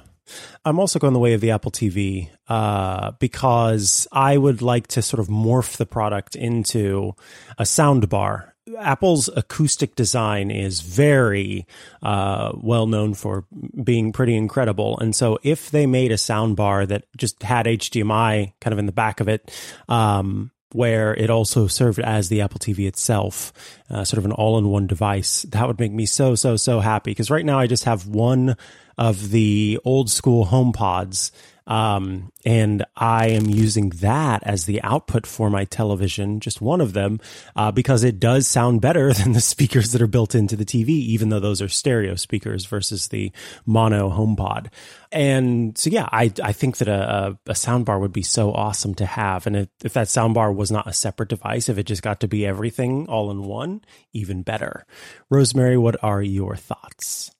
I'm 0.64 0.80
also 0.80 1.00
going 1.00 1.14
the 1.14 1.20
way 1.20 1.34
of 1.34 1.42
the 1.42 1.52
Apple 1.52 1.72
TV 1.72 2.30
uh, 2.48 3.12
because 3.20 4.08
I 4.12 4.38
would 4.38 4.62
like 4.62 4.88
to 4.88 5.02
sort 5.02 5.20
of 5.20 5.28
morph 5.28 5.78
the 5.78 5.86
product 5.86 6.36
into 6.36 7.16
a 7.58 7.66
sound 7.66 8.08
bar 8.08 8.51
Apple's 8.78 9.30
acoustic 9.36 9.96
design 9.96 10.52
is 10.52 10.82
very 10.82 11.66
uh, 12.04 12.52
well 12.56 12.88
known 12.88 13.14
for 13.14 13.46
being 13.84 14.12
pretty 14.12 14.36
incredible. 14.36 15.00
And 15.00 15.16
so, 15.16 15.40
if 15.44 15.72
they 15.72 15.86
made 15.86 16.12
a 16.12 16.18
sound 16.18 16.56
bar 16.56 16.86
that 16.86 17.06
just 17.18 17.42
had 17.44 17.66
HDMI 17.66 18.54
kind 18.62 18.72
of 18.72 18.80
in 18.80 18.86
the 18.86 18.92
back 18.92 19.20
of 19.20 19.28
it, 19.28 19.52
um, 19.90 20.52
where 20.74 21.14
it 21.16 21.30
also 21.30 21.68
served 21.68 22.00
as 22.00 22.30
the 22.30 22.42
Apple 22.42 22.60
TV 22.60 22.88
itself, 22.88 23.52
uh, 23.90 24.04
sort 24.04 24.20
of 24.20 24.26
an 24.26 24.32
all 24.32 24.58
in 24.58 24.70
one 24.70 24.88
device, 24.88 25.42
that 25.50 25.68
would 25.68 25.80
make 25.80 25.92
me 25.92 26.06
so, 26.06 26.36
so, 26.36 26.56
so 26.56 26.80
happy. 26.80 27.12
Because 27.12 27.32
right 27.32 27.46
now 27.46 27.60
I 27.60 27.68
just 27.68 27.86
have 27.86 28.08
one 28.08 28.56
of 28.98 29.32
the 29.32 29.80
old 29.84 30.10
school 30.10 30.46
HomePods 30.46 31.32
Um, 31.68 32.32
and 32.44 32.86
I 32.96 33.28
am 33.30 33.46
using 33.46 33.90
that 34.02 34.44
as 34.44 34.66
the 34.66 34.82
output 34.82 35.28
for 35.28 35.50
my 35.50 35.66
television, 35.66 36.40
just 36.40 36.62
one 36.62 36.82
of 36.82 36.94
them, 36.94 37.20
uh, 37.56 37.72
because 37.72 38.04
it 38.04 38.20
does 38.20 38.48
sound 38.48 38.82
better 38.82 39.14
than 39.14 39.34
the 39.34 39.42
speakers 39.42 39.92
that 39.92 40.02
are 40.02 40.08
built 40.08 40.36
into 40.36 40.56
the 40.56 40.66
TV, 40.66 40.90
even 40.90 41.30
though 41.30 41.40
those 41.40 41.62
are 41.62 41.70
stereo 41.70 42.16
speakers 42.16 42.66
versus 42.66 43.10
the 43.10 43.32
mono 43.66 44.10
HomePod. 44.10 44.68
And 45.12 45.78
so, 45.78 45.90
yeah, 45.90 46.08
I, 46.12 46.32
I 46.44 46.54
think 46.54 46.78
that 46.78 46.88
a, 46.88 47.38
a, 47.48 47.52
a 47.52 47.54
soundbar 47.54 48.00
would 48.00 48.14
be 48.14 48.24
so 48.24 48.54
awesome 48.54 48.96
to 48.96 49.06
have. 49.06 49.46
And 49.46 49.56
if, 49.56 49.70
if 49.84 49.94
that 49.94 50.08
soundbar 50.08 50.56
was 50.56 50.72
not 50.72 50.88
a 50.88 50.94
separate 50.94 51.30
device, 51.30 51.70
if 51.70 51.78
it 51.78 51.84
just 51.84 52.02
got 52.02 52.22
to 52.22 52.28
be 52.28 52.46
everything 52.46 53.08
all 53.08 53.30
in 53.30 53.44
one, 53.44 53.82
even 54.14 54.42
better. 54.42 54.86
Rosemary, 55.30 55.78
what 55.78 56.02
are 56.04 56.22
your 56.22 56.56
thoughts? 56.56 57.32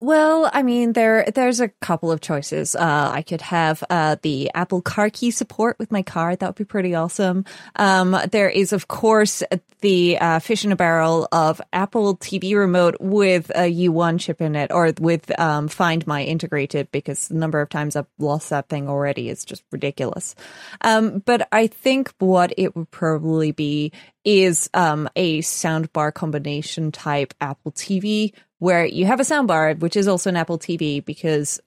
Well, 0.00 0.48
I 0.52 0.62
mean, 0.62 0.92
there 0.92 1.24
there's 1.34 1.58
a 1.58 1.68
couple 1.68 2.12
of 2.12 2.20
choices. 2.20 2.76
Uh, 2.76 3.10
I 3.12 3.22
could 3.22 3.40
have 3.40 3.82
uh, 3.90 4.14
the 4.22 4.48
Apple 4.54 4.80
Car 4.80 5.10
Key 5.10 5.32
support 5.32 5.76
with 5.80 5.90
my 5.90 6.02
car. 6.02 6.36
That 6.36 6.46
would 6.46 6.54
be 6.54 6.64
pretty 6.64 6.94
awesome. 6.94 7.44
Um, 7.74 8.16
there 8.30 8.48
is, 8.48 8.72
of 8.72 8.86
course, 8.86 9.42
the 9.80 10.16
uh, 10.20 10.38
fish 10.38 10.64
in 10.64 10.70
a 10.70 10.76
barrel 10.76 11.26
of 11.32 11.60
Apple 11.72 12.16
TV 12.16 12.56
remote 12.56 12.96
with 13.00 13.50
a 13.56 13.72
U1 13.86 14.20
chip 14.20 14.40
in 14.40 14.54
it, 14.54 14.70
or 14.70 14.92
with 15.00 15.36
um, 15.40 15.66
Find 15.66 16.06
My 16.06 16.22
integrated, 16.22 16.92
because 16.92 17.26
the 17.26 17.34
number 17.34 17.60
of 17.60 17.68
times 17.68 17.96
I've 17.96 18.06
lost 18.20 18.50
that 18.50 18.68
thing 18.68 18.88
already 18.88 19.28
is 19.28 19.44
just 19.44 19.64
ridiculous. 19.72 20.36
Um, 20.80 21.18
but 21.26 21.48
I 21.50 21.66
think 21.66 22.14
what 22.20 22.52
it 22.56 22.76
would 22.76 22.92
probably 22.92 23.50
be 23.50 23.90
is 24.24 24.70
um, 24.74 25.08
a 25.16 25.40
soundbar 25.40 26.14
combination 26.14 26.92
type 26.92 27.34
Apple 27.40 27.72
TV 27.72 28.32
where 28.58 28.84
you 28.84 29.06
have 29.06 29.20
a 29.20 29.24
soundbar, 29.24 29.78
which 29.78 29.96
is 29.96 30.08
also 30.08 30.30
an 30.30 30.36
Apple 30.36 30.58
TV, 30.58 31.04
because 31.04 31.60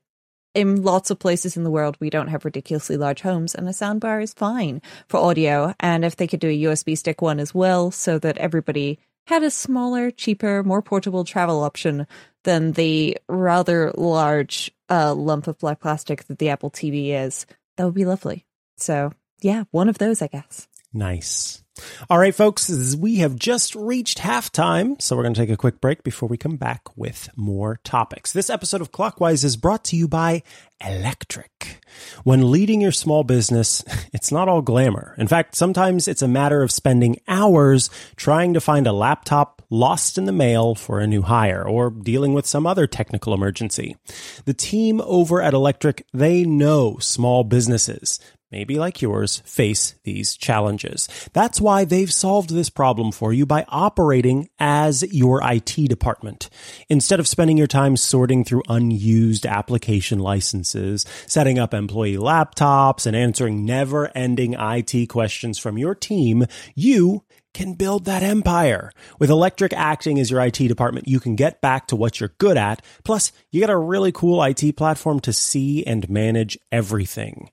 in 0.53 0.83
lots 0.83 1.09
of 1.09 1.19
places 1.19 1.55
in 1.55 1.63
the 1.63 1.71
world, 1.71 1.97
we 1.99 2.09
don't 2.09 2.27
have 2.27 2.45
ridiculously 2.45 2.97
large 2.97 3.21
homes, 3.21 3.55
and 3.55 3.67
a 3.67 3.71
soundbar 3.71 4.21
is 4.21 4.33
fine 4.33 4.81
for 5.07 5.17
audio. 5.17 5.73
And 5.79 6.03
if 6.03 6.15
they 6.17 6.27
could 6.27 6.39
do 6.39 6.49
a 6.49 6.63
USB 6.63 6.97
stick 6.97 7.21
one 7.21 7.39
as 7.39 7.55
well, 7.55 7.91
so 7.91 8.19
that 8.19 8.37
everybody 8.37 8.99
had 9.27 9.43
a 9.43 9.51
smaller, 9.51 10.11
cheaper, 10.11 10.63
more 10.63 10.81
portable 10.81 11.23
travel 11.23 11.63
option 11.63 12.07
than 12.43 12.73
the 12.73 13.17
rather 13.29 13.91
large 13.95 14.71
uh, 14.89 15.13
lump 15.13 15.47
of 15.47 15.57
black 15.59 15.79
plastic 15.79 16.25
that 16.25 16.39
the 16.39 16.49
Apple 16.49 16.71
TV 16.71 17.09
is, 17.09 17.45
that 17.77 17.85
would 17.85 17.93
be 17.93 18.05
lovely. 18.05 18.45
So, 18.77 19.13
yeah, 19.41 19.63
one 19.71 19.89
of 19.89 19.99
those, 19.99 20.21
I 20.21 20.27
guess. 20.27 20.67
Nice. 20.91 21.60
All 22.09 22.17
right, 22.17 22.35
folks, 22.35 22.95
we 22.95 23.17
have 23.17 23.37
just 23.37 23.75
reached 23.75 24.17
halftime, 24.17 25.01
so 25.01 25.15
we're 25.15 25.23
going 25.23 25.33
to 25.33 25.39
take 25.41 25.49
a 25.49 25.57
quick 25.57 25.79
break 25.79 26.03
before 26.03 26.27
we 26.27 26.37
come 26.37 26.57
back 26.57 26.81
with 26.97 27.29
more 27.37 27.79
topics. 27.83 28.33
This 28.33 28.49
episode 28.49 28.81
of 28.81 28.91
Clockwise 28.91 29.45
is 29.45 29.55
brought 29.55 29.85
to 29.85 29.95
you 29.95 30.07
by 30.07 30.43
Electric. 30.85 31.79
When 32.23 32.51
leading 32.51 32.81
your 32.81 32.91
small 32.91 33.23
business, 33.23 33.83
it's 34.13 34.31
not 34.31 34.49
all 34.49 34.61
glamour. 34.61 35.15
In 35.17 35.27
fact, 35.27 35.55
sometimes 35.55 36.07
it's 36.07 36.21
a 36.21 36.27
matter 36.27 36.61
of 36.61 36.71
spending 36.71 37.17
hours 37.27 37.89
trying 38.17 38.53
to 38.53 38.61
find 38.61 38.85
a 38.85 38.93
laptop 38.93 39.61
lost 39.69 40.17
in 40.17 40.25
the 40.25 40.33
mail 40.33 40.75
for 40.75 40.99
a 40.99 41.07
new 41.07 41.21
hire 41.21 41.63
or 41.65 41.89
dealing 41.89 42.33
with 42.33 42.45
some 42.45 42.67
other 42.67 42.85
technical 42.85 43.33
emergency. 43.33 43.95
The 44.43 44.53
team 44.53 44.99
over 45.05 45.41
at 45.41 45.53
Electric, 45.53 46.05
they 46.13 46.43
know 46.43 46.97
small 46.99 47.45
businesses 47.45 48.19
maybe 48.51 48.77
like 48.77 49.01
yours, 49.01 49.41
face 49.45 49.95
these 50.03 50.35
challenges. 50.35 51.07
That's 51.33 51.61
why 51.61 51.85
they've 51.85 52.11
solved 52.11 52.49
this 52.49 52.69
problem 52.69 53.11
for 53.11 53.33
you 53.33 53.45
by 53.45 53.65
operating 53.69 54.49
as 54.59 55.03
your 55.13 55.41
IT 55.43 55.75
department. 55.87 56.49
Instead 56.89 57.19
of 57.19 57.27
spending 57.27 57.57
your 57.57 57.67
time 57.67 57.95
sorting 57.97 58.43
through 58.43 58.63
unused 58.67 59.45
application 59.45 60.19
licenses, 60.19 61.05
setting 61.25 61.57
up 61.57 61.73
employee 61.73 62.17
laptops, 62.17 63.05
and 63.05 63.15
answering 63.15 63.65
never 63.65 64.11
ending 64.15 64.55
IT 64.57 65.07
questions 65.07 65.57
from 65.57 65.77
your 65.77 65.95
team, 65.95 66.45
you 66.75 67.23
can 67.53 67.73
build 67.73 68.05
that 68.05 68.23
empire. 68.23 68.91
With 69.19 69.29
Electric 69.29 69.73
acting 69.73 70.19
as 70.19 70.31
your 70.31 70.41
IT 70.41 70.55
department, 70.55 71.07
you 71.07 71.19
can 71.19 71.35
get 71.35 71.61
back 71.61 71.87
to 71.87 71.95
what 71.95 72.19
you're 72.19 72.33
good 72.37 72.57
at. 72.57 72.81
Plus, 73.03 73.31
you 73.51 73.59
get 73.59 73.69
a 73.69 73.77
really 73.77 74.11
cool 74.11 74.41
IT 74.43 74.77
platform 74.77 75.19
to 75.21 75.33
see 75.33 75.85
and 75.85 76.09
manage 76.09 76.57
everything 76.71 77.49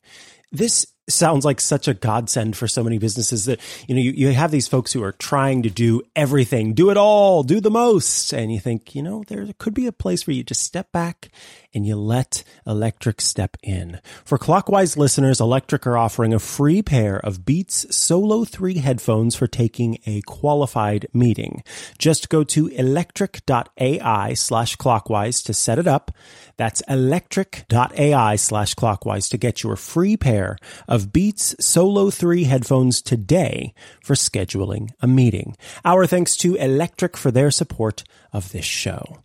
this 0.53 0.87
sounds 1.09 1.45
like 1.45 1.61
such 1.61 1.89
a 1.89 1.95
godsend 1.95 2.57
for 2.57 2.69
so 2.69 2.85
many 2.85 2.99
businesses 2.99 3.47
that 3.47 3.59
you 3.89 3.95
know 3.95 4.01
you, 4.01 4.13
you 4.13 4.33
have 4.33 4.51
these 4.51 4.69
folks 4.69 4.93
who 4.93 5.03
are 5.03 5.13
trying 5.13 5.63
to 5.63 5.71
do 5.71 6.03
everything 6.15 6.75
do 6.75 6.91
it 6.91 6.97
all 6.97 7.43
do 7.43 7.61
the 7.61 7.71
most. 7.71 8.33
And 8.33 8.53
you 8.53 8.61
think 8.61 8.95
you 8.95 9.03
know 9.03 9.25
there 9.27 9.47
could 9.59 9.75
be 9.75 9.87
a 9.87 9.93
place 9.93 10.27
where 10.27 10.35
you 10.35 10.45
just 10.45 10.63
step 10.63 10.93
back 10.93 11.31
and 11.75 11.87
you 11.87 11.97
let 11.97 12.45
electric 12.67 13.21
step 13.21 13.57
in. 13.63 14.01
For 14.25 14.39
clockwise 14.39 14.97
listeners 14.97 15.41
electric 15.41 15.87
are 15.87 15.99
offering 15.99 16.35
a 16.35 16.39
free 16.39 16.83
pair 16.83 17.19
of 17.19 17.45
beats 17.45 17.95
solo 17.95 18.45
3 18.45 18.79
headphones 18.79 19.35
for 19.35 19.47
taking 19.47 19.99
a 20.07 20.23
qualified 20.23 21.07
meeting. 21.13 21.63
Just 21.99 22.29
go 22.29 22.45
to 22.45 22.69
electric.ai 22.69 24.35
slash 24.35 24.77
clockwise 24.77 25.43
to 25.43 25.55
set 25.55 25.79
it 25.79 25.87
up 25.87 26.11
that's 26.59 26.83
electric.ai 26.83 28.37
slash 28.37 28.75
clockwise 28.75 29.29
to 29.31 29.39
get 29.39 29.63
your 29.63 29.77
free 29.77 30.17
pair 30.17 30.59
of 30.87 31.13
Beats 31.13 31.55
Solo 31.61 32.11
3 32.11 32.45
headphones 32.45 33.01
today 33.01 33.73
for 34.03 34.15
scheduling 34.15 34.91
a 35.01 35.07
meeting. 35.07 35.57
Our 35.85 36.07
thanks 36.07 36.37
to 36.39 36.57
Electric 36.57 37.17
for 37.17 37.31
their 37.31 37.51
support 37.51 38.05
of 38.33 38.53
this 38.53 38.67
show. 38.67 39.23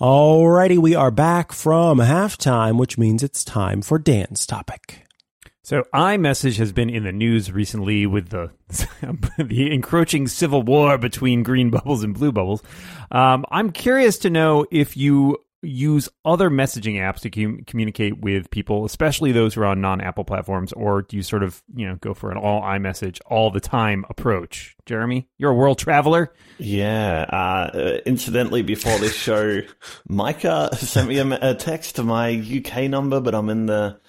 Alrighty, 0.00 0.78
we 0.78 0.94
are 0.94 1.10
back 1.10 1.52
from 1.52 1.98
halftime, 1.98 2.78
which 2.78 2.96
means 2.96 3.22
it's 3.22 3.44
time 3.44 3.82
for 3.82 3.98
Dan's 3.98 4.46
topic. 4.46 5.04
So 5.68 5.82
iMessage 5.92 6.56
has 6.56 6.72
been 6.72 6.88
in 6.88 7.02
the 7.04 7.12
news 7.12 7.52
recently 7.52 8.06
with 8.06 8.30
the 8.30 8.52
the 9.38 9.70
encroaching 9.70 10.26
civil 10.26 10.62
war 10.62 10.96
between 10.96 11.42
green 11.42 11.68
bubbles 11.68 12.02
and 12.02 12.14
blue 12.14 12.32
bubbles. 12.32 12.62
Um, 13.10 13.44
I'm 13.50 13.72
curious 13.72 14.16
to 14.20 14.30
know 14.30 14.64
if 14.70 14.96
you 14.96 15.36
use 15.62 16.08
other 16.24 16.50
messaging 16.50 16.94
apps 16.94 17.20
to 17.20 17.30
com- 17.30 17.64
communicate 17.66 18.20
with 18.20 18.50
people, 18.50 18.84
especially 18.84 19.32
those 19.32 19.54
who 19.54 19.62
are 19.62 19.66
on 19.66 19.80
non-Apple 19.80 20.24
platforms, 20.24 20.72
or 20.72 21.02
do 21.02 21.16
you 21.16 21.22
sort 21.22 21.42
of 21.42 21.62
you 21.74 21.86
know 21.86 21.96
go 21.96 22.14
for 22.14 22.30
an 22.30 22.38
all 22.38 22.62
iMessage 22.62 23.20
all 23.26 23.50
the 23.50 23.60
time 23.60 24.04
approach? 24.08 24.76
Jeremy, 24.86 25.28
you're 25.36 25.50
a 25.50 25.54
world 25.54 25.78
traveler. 25.78 26.32
Yeah. 26.58 27.22
Uh, 27.28 27.98
incidentally, 28.06 28.62
before 28.62 28.98
this 28.98 29.14
show, 29.14 29.60
Micah 30.08 30.70
sent 30.76 31.08
me 31.08 31.18
a, 31.18 31.50
a 31.50 31.54
text 31.54 31.96
to 31.96 32.02
my 32.02 32.30
UK 32.30 32.88
number, 32.90 33.20
but 33.20 33.34
I'm 33.34 33.48
in 33.48 33.66
the 33.66 34.00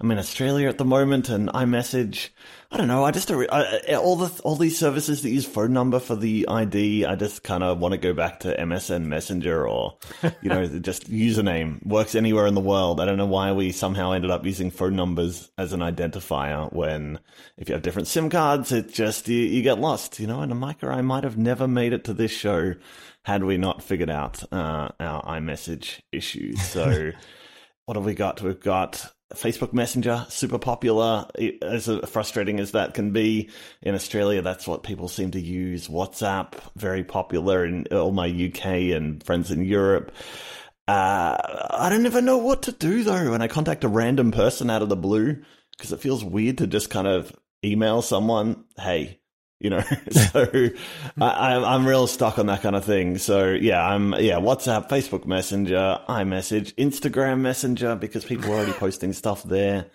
I'm 0.00 0.10
in 0.10 0.18
Australia 0.18 0.68
at 0.68 0.78
the 0.78 0.84
moment, 0.84 1.28
and 1.28 1.48
iMessage 1.48 2.30
I 2.70 2.76
don't 2.76 2.86
know. 2.86 3.02
I 3.02 3.12
just 3.12 3.30
I, 3.30 3.94
all 3.94 4.16
the 4.16 4.42
all 4.42 4.54
these 4.54 4.78
services 4.78 5.22
that 5.22 5.30
use 5.30 5.46
phone 5.46 5.72
number 5.72 5.98
for 5.98 6.14
the 6.14 6.46
ID. 6.48 7.06
I 7.06 7.14
just 7.14 7.42
kind 7.42 7.62
of 7.62 7.78
want 7.78 7.92
to 7.92 7.98
go 7.98 8.12
back 8.12 8.40
to 8.40 8.54
MSN 8.54 9.06
Messenger 9.06 9.66
or 9.66 9.96
you 10.42 10.50
know 10.50 10.66
just 10.80 11.10
username 11.10 11.84
works 11.86 12.14
anywhere 12.14 12.46
in 12.46 12.54
the 12.54 12.60
world. 12.60 13.00
I 13.00 13.06
don't 13.06 13.16
know 13.16 13.24
why 13.24 13.52
we 13.52 13.72
somehow 13.72 14.12
ended 14.12 14.30
up 14.30 14.44
using 14.44 14.70
phone 14.70 14.96
numbers 14.96 15.50
as 15.56 15.72
an 15.72 15.80
identifier 15.80 16.70
when 16.70 17.20
if 17.56 17.70
you 17.70 17.72
have 17.72 17.82
different 17.82 18.06
SIM 18.06 18.28
cards, 18.28 18.70
it 18.70 18.92
just 18.92 19.28
you, 19.28 19.38
you 19.38 19.62
get 19.62 19.80
lost. 19.80 20.20
You 20.20 20.26
know, 20.26 20.42
and 20.42 20.54
Micah, 20.60 20.88
I 20.88 21.00
might 21.00 21.24
have 21.24 21.38
never 21.38 21.66
made 21.66 21.94
it 21.94 22.04
to 22.04 22.12
this 22.12 22.32
show 22.32 22.74
had 23.24 23.44
we 23.44 23.56
not 23.56 23.82
figured 23.82 24.10
out 24.10 24.44
uh, 24.52 24.90
our 25.00 25.22
iMessage 25.24 26.00
issues. 26.12 26.60
So. 26.62 27.12
what 27.86 27.96
have 27.96 28.04
we 28.04 28.12
got? 28.12 28.42
We've 28.42 28.60
got 28.60 29.14
Facebook 29.34 29.72
Messenger, 29.72 30.26
super 30.30 30.58
popular, 30.58 31.26
as 31.62 31.90
frustrating 32.06 32.60
as 32.60 32.72
that 32.72 32.94
can 32.94 33.12
be. 33.12 33.50
In 33.82 33.94
Australia, 33.94 34.40
that's 34.40 34.66
what 34.66 34.82
people 34.82 35.08
seem 35.08 35.32
to 35.32 35.40
use. 35.40 35.88
WhatsApp, 35.88 36.54
very 36.76 37.04
popular 37.04 37.64
in 37.64 37.86
all 37.92 38.12
my 38.12 38.26
UK 38.26 38.94
and 38.96 39.22
friends 39.22 39.50
in 39.50 39.64
Europe. 39.64 40.12
Uh, 40.86 41.36
I 41.70 41.90
don't 41.90 42.06
ever 42.06 42.22
know 42.22 42.38
what 42.38 42.62
to 42.62 42.72
do 42.72 43.04
though 43.04 43.30
when 43.30 43.42
I 43.42 43.48
contact 43.48 43.84
a 43.84 43.88
random 43.88 44.32
person 44.32 44.70
out 44.70 44.80
of 44.80 44.88
the 44.88 44.96
blue 44.96 45.42
because 45.76 45.92
it 45.92 46.00
feels 46.00 46.24
weird 46.24 46.58
to 46.58 46.66
just 46.66 46.88
kind 46.88 47.06
of 47.06 47.30
email 47.62 48.00
someone, 48.00 48.64
hey, 48.78 49.20
you 49.60 49.70
know? 49.70 49.82
So 50.10 50.44
I, 51.20 51.54
i'm 51.54 51.86
real 51.86 52.06
stuck 52.06 52.38
on 52.38 52.46
that 52.46 52.62
kind 52.62 52.76
of 52.76 52.84
thing. 52.84 53.18
So 53.18 53.50
yeah 53.50 53.84
i'm 53.84 54.14
yeah 54.14 54.36
whatsapp 54.36 54.88
facebook 54.88 55.26
messenger 55.26 56.00
imessage 56.08 56.74
instagram 56.76 57.40
messenger 57.40 57.96
because 57.96 58.24
people 58.24 58.50
are 58.52 58.56
already 58.56 58.72
posting 58.84 59.12
stuff 59.12 59.42
there. 59.44 59.86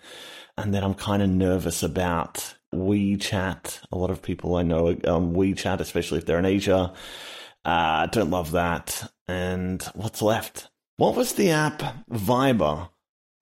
And 0.56 0.72
then 0.74 0.84
i'm 0.84 0.94
kind 0.94 1.22
of 1.22 1.30
nervous 1.30 1.82
about 1.82 2.54
wechat. 2.74 3.80
A 3.92 3.98
lot 3.98 4.10
of 4.10 4.22
people 4.22 4.56
i 4.56 4.62
know 4.62 4.88
on 4.88 5.34
wechat 5.34 5.80
especially 5.80 6.18
if 6.18 6.26
they're 6.26 6.38
in 6.38 6.44
asia 6.44 6.92
uh 7.64 8.06
don't 8.06 8.30
love 8.30 8.52
that. 8.52 9.10
And 9.26 9.82
what's 9.94 10.20
left? 10.20 10.68
What 10.96 11.16
was 11.16 11.32
the 11.32 11.50
app 11.50 11.82
viber 12.10 12.88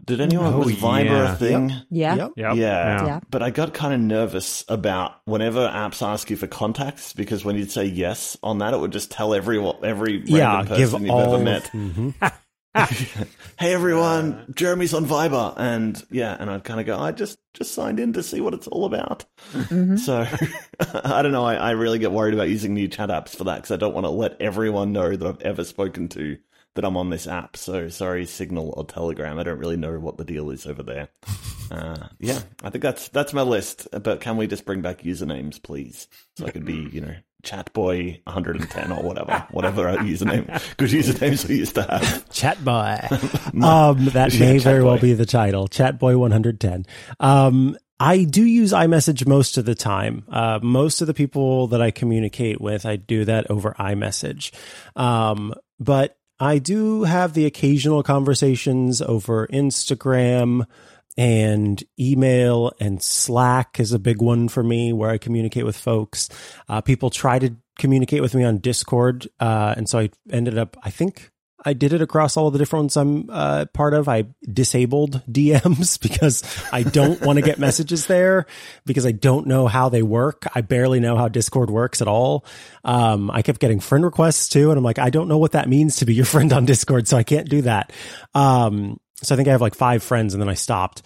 did 0.05 0.21
anyone 0.21 0.53
Oh, 0.55 0.59
was 0.59 0.73
Viber 0.73 1.05
yeah. 1.05 1.33
a 1.33 1.37
thing? 1.37 1.73
Yeah. 1.91 2.15
Yep. 2.17 2.33
Yep. 2.37 2.57
Yeah. 2.57 3.07
Yeah. 3.07 3.21
But 3.31 3.43
I 3.43 3.51
got 3.51 3.73
kind 3.75 3.95
of 3.95 4.01
nervous 4.01 4.65
about 4.69 5.15
whenever 5.25 5.67
apps 5.69 6.07
ask 6.07 6.31
you 6.31 6.37
for 6.37 6.47
contacts 6.47 7.13
because 7.13 7.45
when 7.45 7.57
you'd 7.57 7.71
say 7.71 7.85
yes 7.85 8.37
on 8.43 8.59
that, 8.59 8.75
it 8.75 8.81
would 8.81 8.93
just 8.93 9.11
tell 9.11 9.35
every 9.35 9.59
every 9.83 10.19
random 10.19 10.27
Yeah, 10.37 10.63
person 10.65 10.77
give 10.77 11.01
you've 11.03 11.11
all. 11.11 11.35
ever 11.35 11.45
met. 11.45 11.65
Mhm. 11.73 12.15
hey 13.59 13.75
everyone, 13.75 14.51
Jeremy's 14.57 14.95
on 14.95 15.05
Viber, 15.05 15.53
and 15.59 16.03
yeah, 16.11 16.35
and 16.41 16.49
I'd 16.51 16.65
kind 16.65 16.81
of 16.81 16.87
go, 16.87 16.99
I 16.99 17.13
just 17.13 17.39
just 17.53 17.75
signed 17.75 18.01
in 18.01 18.15
to 18.15 18.23
see 18.23 18.41
what 18.41 18.55
it's 18.55 18.67
all 18.67 18.87
about. 18.87 19.27
So 19.99 20.27
I 21.05 21.21
don't 21.21 21.33
know. 21.33 21.45
I, 21.45 21.57
I 21.57 21.71
really 21.73 21.99
get 21.99 22.13
worried 22.13 22.33
about 22.33 22.49
using 22.49 22.73
new 22.73 22.89
chat 22.89 23.11
apps 23.11 23.37
for 23.37 23.45
that 23.45 23.57
because 23.57 23.73
I 23.73 23.77
don't 23.77 23.93
want 23.93 24.07
to 24.07 24.11
let 24.11 24.41
everyone 24.41 24.93
know 24.93 25.15
that 25.15 25.27
I've 25.27 25.43
ever 25.43 25.65
spoken 25.65 26.09
to 26.11 26.39
that 26.75 26.85
I'm 26.85 26.97
on 26.97 27.11
this 27.11 27.27
app. 27.27 27.57
So 27.57 27.89
sorry, 27.89 28.27
Signal 28.27 28.75
or 28.77 28.85
Telegram. 28.85 29.39
I 29.39 29.43
don't 29.43 29.59
really 29.59 29.77
know 29.77 29.99
what 29.99 30.17
the 30.17 30.25
deal 30.25 30.51
is 30.51 30.67
over 30.67 30.83
there. 30.83 31.09
Uh, 31.71 32.09
yeah, 32.19 32.39
I 32.63 32.69
think 32.69 32.83
that's 32.83 33.09
that's 33.09 33.33
my 33.33 33.41
list. 33.41 33.89
But 33.93 34.21
can 34.21 34.37
we 34.37 34.47
just 34.47 34.67
bring 34.67 34.83
back 34.83 35.05
usernames, 35.05 35.63
please, 35.63 36.07
so 36.37 36.45
I 36.45 36.51
could 36.51 36.67
be, 36.67 36.87
you 36.93 37.01
know, 37.01 37.15
Chatboy 37.43 38.21
110 38.25 38.93
or 38.93 39.03
whatever, 39.03 39.47
whatever 39.51 39.89
our 39.89 39.97
username, 39.99 40.47
good 40.77 40.91
usernames 40.91 41.49
we 41.49 41.57
used 41.57 41.75
to 41.75 41.83
have. 41.83 42.31
Chat 42.31 42.65
boy. 42.65 42.99
um, 43.67 44.05
that 44.07 44.37
may 44.39 44.59
very 44.59 44.83
well 44.83 44.99
be 44.99 45.15
the 45.15 45.27
title. 45.27 45.67
Chat 45.67 45.99
boy 45.99 46.17
110. 46.17 46.87
Um, 47.21 47.77
I 47.99 48.25
do 48.25 48.45
use 48.45 48.73
iMessage 48.73 49.27
most 49.27 49.59
of 49.59 49.65
the 49.65 49.75
time. 49.75 50.25
Uh, 50.29 50.59
most 50.63 51.01
of 51.01 51.07
the 51.07 51.15
people 51.15 51.69
that 51.69 51.81
I 51.81 51.91
communicate 51.91 52.61
with, 52.61 52.85
I 52.87 52.97
do 52.97 53.25
that 53.25 53.51
over 53.51 53.75
iMessage. 53.79 54.53
Um, 54.97 55.55
but 55.79 56.19
I 56.43 56.59
do 56.59 57.05
have 57.05 57.35
the 57.35 57.47
occasional 57.47 58.03
conversations 58.03 59.01
over 59.01 59.47
Instagram 59.47 60.67
and 61.17 61.81
email 62.01 62.73
and 62.81 63.01
Slack 63.01 63.79
is 63.79 63.93
a 63.93 63.99
big 64.01 64.21
one 64.21 64.49
for 64.49 64.65
me 64.65 64.93
where 64.93 65.09
I 65.09 65.19
communicate 65.19 65.65
with 65.65 65.77
folks. 65.77 66.29
Uh, 66.69 66.81
people 66.81 67.11
try 67.11 67.39
to 67.39 67.55
communicate 67.79 68.23
with 68.23 68.35
me 68.35 68.43
on 68.43 68.59
Discord. 68.59 69.29
Uh, 69.39 69.75
and 69.77 69.89
so 69.89 70.01
I 70.01 70.11
ended 70.33 70.59
up, 70.59 70.77
I 70.83 70.91
think 70.91 71.31
I 71.65 71.73
did 71.73 71.93
it 71.93 72.03
across 72.03 72.37
all 72.37 72.51
the 72.51 72.59
different 72.59 72.85
ones 72.85 72.97
I'm 72.97 73.31
uh, 73.31 73.67
part 73.73 73.95
of. 73.95 74.09
I 74.09 74.25
disabled 74.43 75.23
DMs 75.31 76.01
because 76.01 76.43
I 76.73 76.83
don't 76.83 77.21
want 77.21 77.39
to 77.39 77.43
get 77.43 77.59
messages 77.59 78.07
there 78.07 78.47
because 78.85 79.07
I 79.07 79.13
don't 79.13 79.47
know 79.47 79.67
how 79.67 79.89
they 79.89 80.03
work. 80.03 80.47
I 80.55 80.61
barely 80.61 81.01
know 81.01 81.17
how 81.17 81.29
Discord 81.29 81.71
works 81.71 82.03
at 82.03 82.09
all. 82.09 82.45
Um, 82.85 83.31
I 83.31 83.43
kept 83.43 83.61
getting 83.61 83.81
friend 83.81 84.05
requests 84.05 84.49
too, 84.49 84.71
and 84.71 84.79
I'm 84.79 84.85
like, 84.85 84.99
I 84.99 85.11
don't 85.11 85.29
know 85.29 85.39
what 85.39 85.53
that 85.53 85.69
means 85.69 85.97
to 85.97 86.05
be 86.05 86.15
your 86.15 86.25
friend 86.25 86.53
on 86.53 86.65
Discord, 86.65 87.09
so 87.09 87.17
I 87.17 87.23
can't 87.23 87.49
do 87.49 87.63
that. 87.63 87.93
Um, 88.35 88.99
so 89.23 89.35
I 89.35 89.37
think 89.37 89.49
I 89.49 89.53
have 89.53 89.61
like 89.61 89.75
five 89.75 90.03
friends, 90.03 90.35
and 90.35 90.41
then 90.41 90.49
I 90.49 90.55
stopped. 90.55 91.03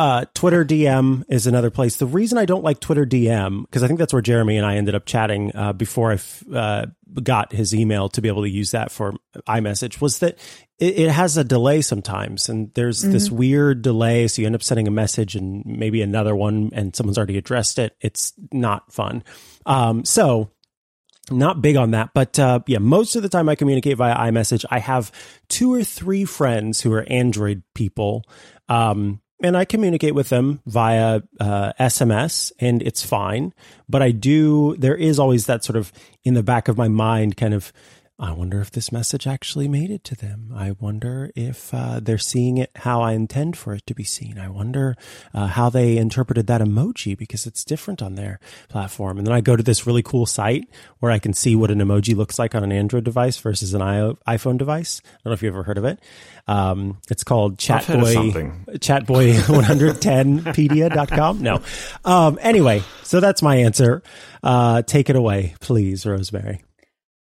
Uh, 0.00 0.24
Twitter 0.32 0.64
DM 0.64 1.24
is 1.28 1.46
another 1.46 1.68
place. 1.68 1.96
The 1.96 2.06
reason 2.06 2.38
I 2.38 2.46
don't 2.46 2.64
like 2.64 2.80
Twitter 2.80 3.04
DM 3.04 3.66
because 3.66 3.82
I 3.82 3.86
think 3.86 3.98
that's 3.98 4.14
where 4.14 4.22
Jeremy 4.22 4.56
and 4.56 4.64
I 4.64 4.76
ended 4.76 4.94
up 4.94 5.04
chatting 5.04 5.54
uh, 5.54 5.74
before 5.74 6.12
I 6.12 6.14
f- 6.14 6.42
uh, 6.50 6.86
got 7.22 7.52
his 7.52 7.74
email 7.74 8.08
to 8.08 8.22
be 8.22 8.28
able 8.28 8.44
to 8.44 8.48
use 8.48 8.70
that 8.70 8.90
for 8.90 9.12
iMessage 9.46 10.00
was 10.00 10.20
that 10.20 10.38
it, 10.78 11.00
it 11.00 11.10
has 11.10 11.36
a 11.36 11.44
delay 11.44 11.82
sometimes, 11.82 12.48
and 12.48 12.72
there's 12.72 13.02
this 13.02 13.30
weird 13.30 13.82
delay. 13.82 14.26
So 14.26 14.40
you 14.40 14.46
end 14.46 14.54
up 14.54 14.62
sending 14.62 14.88
a 14.88 14.90
message 14.90 15.36
and 15.36 15.66
maybe 15.66 16.00
another 16.00 16.34
one, 16.34 16.70
and 16.72 16.96
someone's 16.96 17.18
already 17.18 17.36
addressed 17.36 17.78
it. 17.78 17.94
It's 18.00 18.32
not 18.52 18.90
fun. 18.90 19.22
Um, 19.66 20.06
so 20.06 20.50
not 21.30 21.60
big 21.60 21.76
on 21.76 21.90
that, 21.90 22.14
but 22.14 22.38
uh, 22.38 22.60
yeah, 22.66 22.78
most 22.78 23.16
of 23.16 23.22
the 23.22 23.28
time 23.28 23.50
I 23.50 23.54
communicate 23.54 23.98
via 23.98 24.16
iMessage. 24.16 24.64
I 24.70 24.78
have 24.78 25.12
two 25.48 25.74
or 25.74 25.84
three 25.84 26.24
friends 26.24 26.80
who 26.80 26.90
are 26.94 27.04
Android 27.06 27.64
people, 27.74 28.24
um, 28.70 29.20
and 29.42 29.56
I 29.56 29.64
communicate 29.64 30.14
with 30.14 30.28
them 30.28 30.60
via 30.66 31.22
uh, 31.38 31.72
SMS, 31.78 32.52
and 32.58 32.82
it's 32.82 33.04
fine. 33.04 33.52
But 33.88 34.02
I 34.02 34.10
do. 34.10 34.76
There 34.76 34.96
is 34.96 35.18
always 35.18 35.46
that 35.46 35.64
sort 35.64 35.76
of 35.76 35.92
in 36.24 36.34
the 36.34 36.42
back 36.42 36.68
of 36.68 36.76
my 36.76 36.88
mind, 36.88 37.36
kind 37.36 37.54
of. 37.54 37.72
I 38.22 38.32
wonder 38.32 38.60
if 38.60 38.70
this 38.70 38.92
message 38.92 39.26
actually 39.26 39.66
made 39.66 39.90
it 39.90 40.04
to 40.04 40.14
them. 40.14 40.52
I 40.54 40.72
wonder 40.78 41.30
if 41.34 41.72
uh, 41.72 42.00
they're 42.00 42.18
seeing 42.18 42.58
it 42.58 42.70
how 42.76 43.00
I 43.00 43.12
intend 43.12 43.56
for 43.56 43.72
it 43.72 43.86
to 43.86 43.94
be 43.94 44.04
seen. 44.04 44.38
I 44.38 44.50
wonder 44.50 44.94
uh, 45.32 45.46
how 45.46 45.70
they 45.70 45.96
interpreted 45.96 46.46
that 46.48 46.60
emoji 46.60 47.16
because 47.16 47.46
it's 47.46 47.64
different 47.64 48.02
on 48.02 48.16
their 48.16 48.38
platform. 48.68 49.16
And 49.16 49.26
then 49.26 49.32
I 49.32 49.40
go 49.40 49.56
to 49.56 49.62
this 49.62 49.86
really 49.86 50.02
cool 50.02 50.26
site 50.26 50.68
where 50.98 51.10
I 51.10 51.18
can 51.18 51.32
see 51.32 51.56
what 51.56 51.70
an 51.70 51.78
emoji 51.78 52.14
looks 52.14 52.38
like 52.38 52.54
on 52.54 52.62
an 52.62 52.72
Android 52.72 53.04
device 53.04 53.38
versus 53.38 53.72
an 53.72 53.80
iPhone 53.80 54.58
device. 54.58 55.00
I 55.02 55.08
don't 55.24 55.30
know 55.30 55.32
if 55.32 55.42
you've 55.42 55.54
ever 55.54 55.62
heard 55.62 55.78
of 55.78 55.86
it. 55.86 55.98
Um, 56.46 56.98
it's 57.10 57.24
called 57.24 57.52
I've 57.70 57.86
heard 57.86 58.00
of 58.00 58.06
Chatboy 58.06 58.12
something. 58.12 58.66
chatboy110pedia.com. 58.72 61.40
No. 61.40 61.62
Um, 62.04 62.38
anyway, 62.42 62.82
so 63.02 63.20
that's 63.20 63.40
my 63.40 63.56
answer. 63.56 64.02
Uh, 64.42 64.82
take 64.82 65.08
it 65.08 65.16
away, 65.16 65.54
please, 65.60 66.04
Rosemary. 66.04 66.60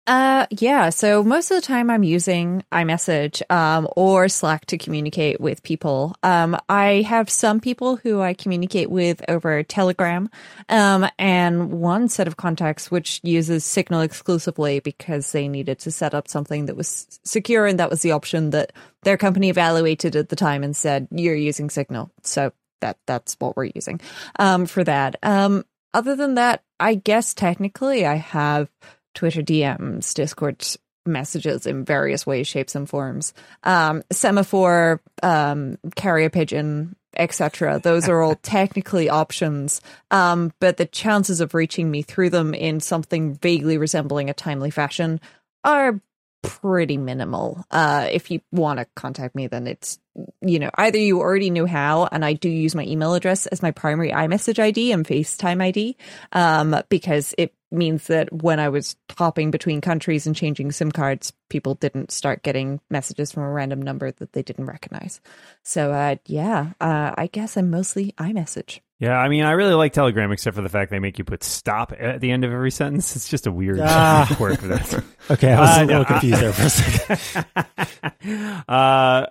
Uh, 0.07 0.47
yeah. 0.49 0.89
So 0.89 1.23
most 1.23 1.51
of 1.51 1.57
the 1.57 1.65
time 1.65 1.91
I'm 1.91 2.01
using 2.01 2.63
iMessage, 2.71 3.43
um, 3.51 3.87
or 3.95 4.27
Slack 4.29 4.65
to 4.67 4.77
communicate 4.77 5.39
with 5.39 5.61
people. 5.61 6.15
Um, 6.23 6.57
I 6.67 7.03
have 7.07 7.29
some 7.29 7.59
people 7.59 7.97
who 7.97 8.19
I 8.19 8.33
communicate 8.33 8.89
with 8.89 9.23
over 9.29 9.61
Telegram, 9.61 10.27
um, 10.69 11.07
and 11.19 11.71
one 11.71 12.09
set 12.09 12.27
of 12.27 12.35
contacts 12.35 12.89
which 12.89 13.21
uses 13.23 13.63
Signal 13.63 14.01
exclusively 14.01 14.79
because 14.79 15.31
they 15.31 15.47
needed 15.47 15.77
to 15.79 15.91
set 15.91 16.15
up 16.15 16.27
something 16.27 16.65
that 16.65 16.75
was 16.75 17.19
secure, 17.23 17.67
and 17.67 17.79
that 17.79 17.91
was 17.91 18.01
the 18.01 18.11
option 18.11 18.49
that 18.49 18.73
their 19.03 19.17
company 19.17 19.49
evaluated 19.49 20.15
at 20.15 20.29
the 20.29 20.35
time 20.35 20.63
and 20.63 20.75
said 20.75 21.07
you're 21.11 21.35
using 21.35 21.69
Signal. 21.69 22.11
So 22.23 22.51
that 22.81 22.97
that's 23.05 23.35
what 23.37 23.55
we're 23.55 23.71
using, 23.75 24.01
um, 24.39 24.65
for 24.65 24.83
that. 24.83 25.17
Um, 25.21 25.63
other 25.93 26.15
than 26.15 26.35
that, 26.35 26.63
I 26.79 26.95
guess 26.95 27.35
technically 27.35 28.05
I 28.05 28.15
have 28.15 28.67
Twitter 29.13 29.41
DMs, 29.41 30.13
Discord 30.13 30.65
messages 31.05 31.65
in 31.65 31.83
various 31.83 32.25
ways, 32.25 32.47
shapes, 32.47 32.75
and 32.75 32.87
forms. 32.87 33.33
Um, 33.63 34.03
semaphore, 34.11 35.01
um, 35.23 35.77
carrier 35.95 36.29
pigeon, 36.29 36.95
etc. 37.15 37.79
Those 37.83 38.07
are 38.07 38.21
all 38.21 38.35
technically 38.43 39.09
options, 39.09 39.81
um, 40.11 40.53
but 40.59 40.77
the 40.77 40.85
chances 40.85 41.41
of 41.41 41.53
reaching 41.53 41.89
me 41.89 42.01
through 42.01 42.29
them 42.29 42.53
in 42.53 42.79
something 42.79 43.35
vaguely 43.35 43.77
resembling 43.77 44.29
a 44.29 44.33
timely 44.33 44.69
fashion 44.69 45.19
are 45.63 45.99
pretty 46.41 46.97
minimal. 46.97 47.63
Uh, 47.71 48.07
if 48.11 48.31
you 48.31 48.41
want 48.51 48.79
to 48.79 48.85
contact 48.95 49.35
me, 49.35 49.47
then 49.47 49.67
it's 49.67 49.99
you 50.41 50.59
know 50.59 50.69
either 50.75 50.97
you 50.97 51.19
already 51.19 51.49
knew 51.49 51.65
how, 51.65 52.07
and 52.11 52.25
I 52.25 52.33
do 52.33 52.49
use 52.49 52.75
my 52.75 52.83
email 52.83 53.13
address 53.13 53.45
as 53.47 53.61
my 53.61 53.71
primary 53.71 54.11
iMessage 54.11 54.59
ID 54.59 54.91
and 54.91 55.05
FaceTime 55.05 55.61
ID, 55.61 55.97
um, 56.31 56.75
because 56.89 57.33
it 57.37 57.53
means 57.71 58.07
that 58.07 58.31
when 58.33 58.59
I 58.59 58.69
was 58.69 58.95
hopping 59.17 59.49
between 59.49 59.81
countries 59.81 60.27
and 60.27 60.35
changing 60.35 60.71
SIM 60.71 60.91
cards, 60.91 61.31
people 61.49 61.75
didn't 61.75 62.11
start 62.11 62.43
getting 62.43 62.81
messages 62.89 63.31
from 63.31 63.43
a 63.43 63.51
random 63.51 63.81
number 63.81 64.11
that 64.11 64.33
they 64.33 64.43
didn't 64.43 64.65
recognize. 64.65 65.21
So, 65.63 65.91
uh, 65.91 66.15
yeah, 66.25 66.73
uh, 66.81 67.13
I 67.17 67.27
guess 67.27 67.55
I'm 67.55 67.69
mostly 67.69 68.13
iMessage. 68.17 68.81
Yeah, 69.01 69.17
I 69.17 69.29
mean, 69.29 69.43
I 69.43 69.53
really 69.53 69.73
like 69.73 69.93
Telegram, 69.93 70.31
except 70.31 70.55
for 70.55 70.61
the 70.61 70.69
fact 70.69 70.91
they 70.91 70.99
make 70.99 71.17
you 71.17 71.23
put 71.25 71.43
"stop" 71.43 71.91
at 71.99 72.21
the 72.21 72.29
end 72.29 72.45
of 72.45 72.51
every 72.53 72.69
sentence. 72.69 73.15
It's 73.15 73.27
just 73.27 73.47
a 73.47 73.51
weird 73.51 73.79
Ah. 73.81 74.31
quirk 74.37 74.59
that. 74.61 75.03
Okay, 75.31 75.51
I 75.51 75.59
was 75.59 75.69
Uh, 75.69 75.73
a 75.73 75.85
little 75.85 75.99
no, 76.01 76.05
confused 76.05 76.39
there 76.41 76.53
for 76.53 76.63
a 76.65 76.69
second. 76.69 78.63
uh, 78.67 79.25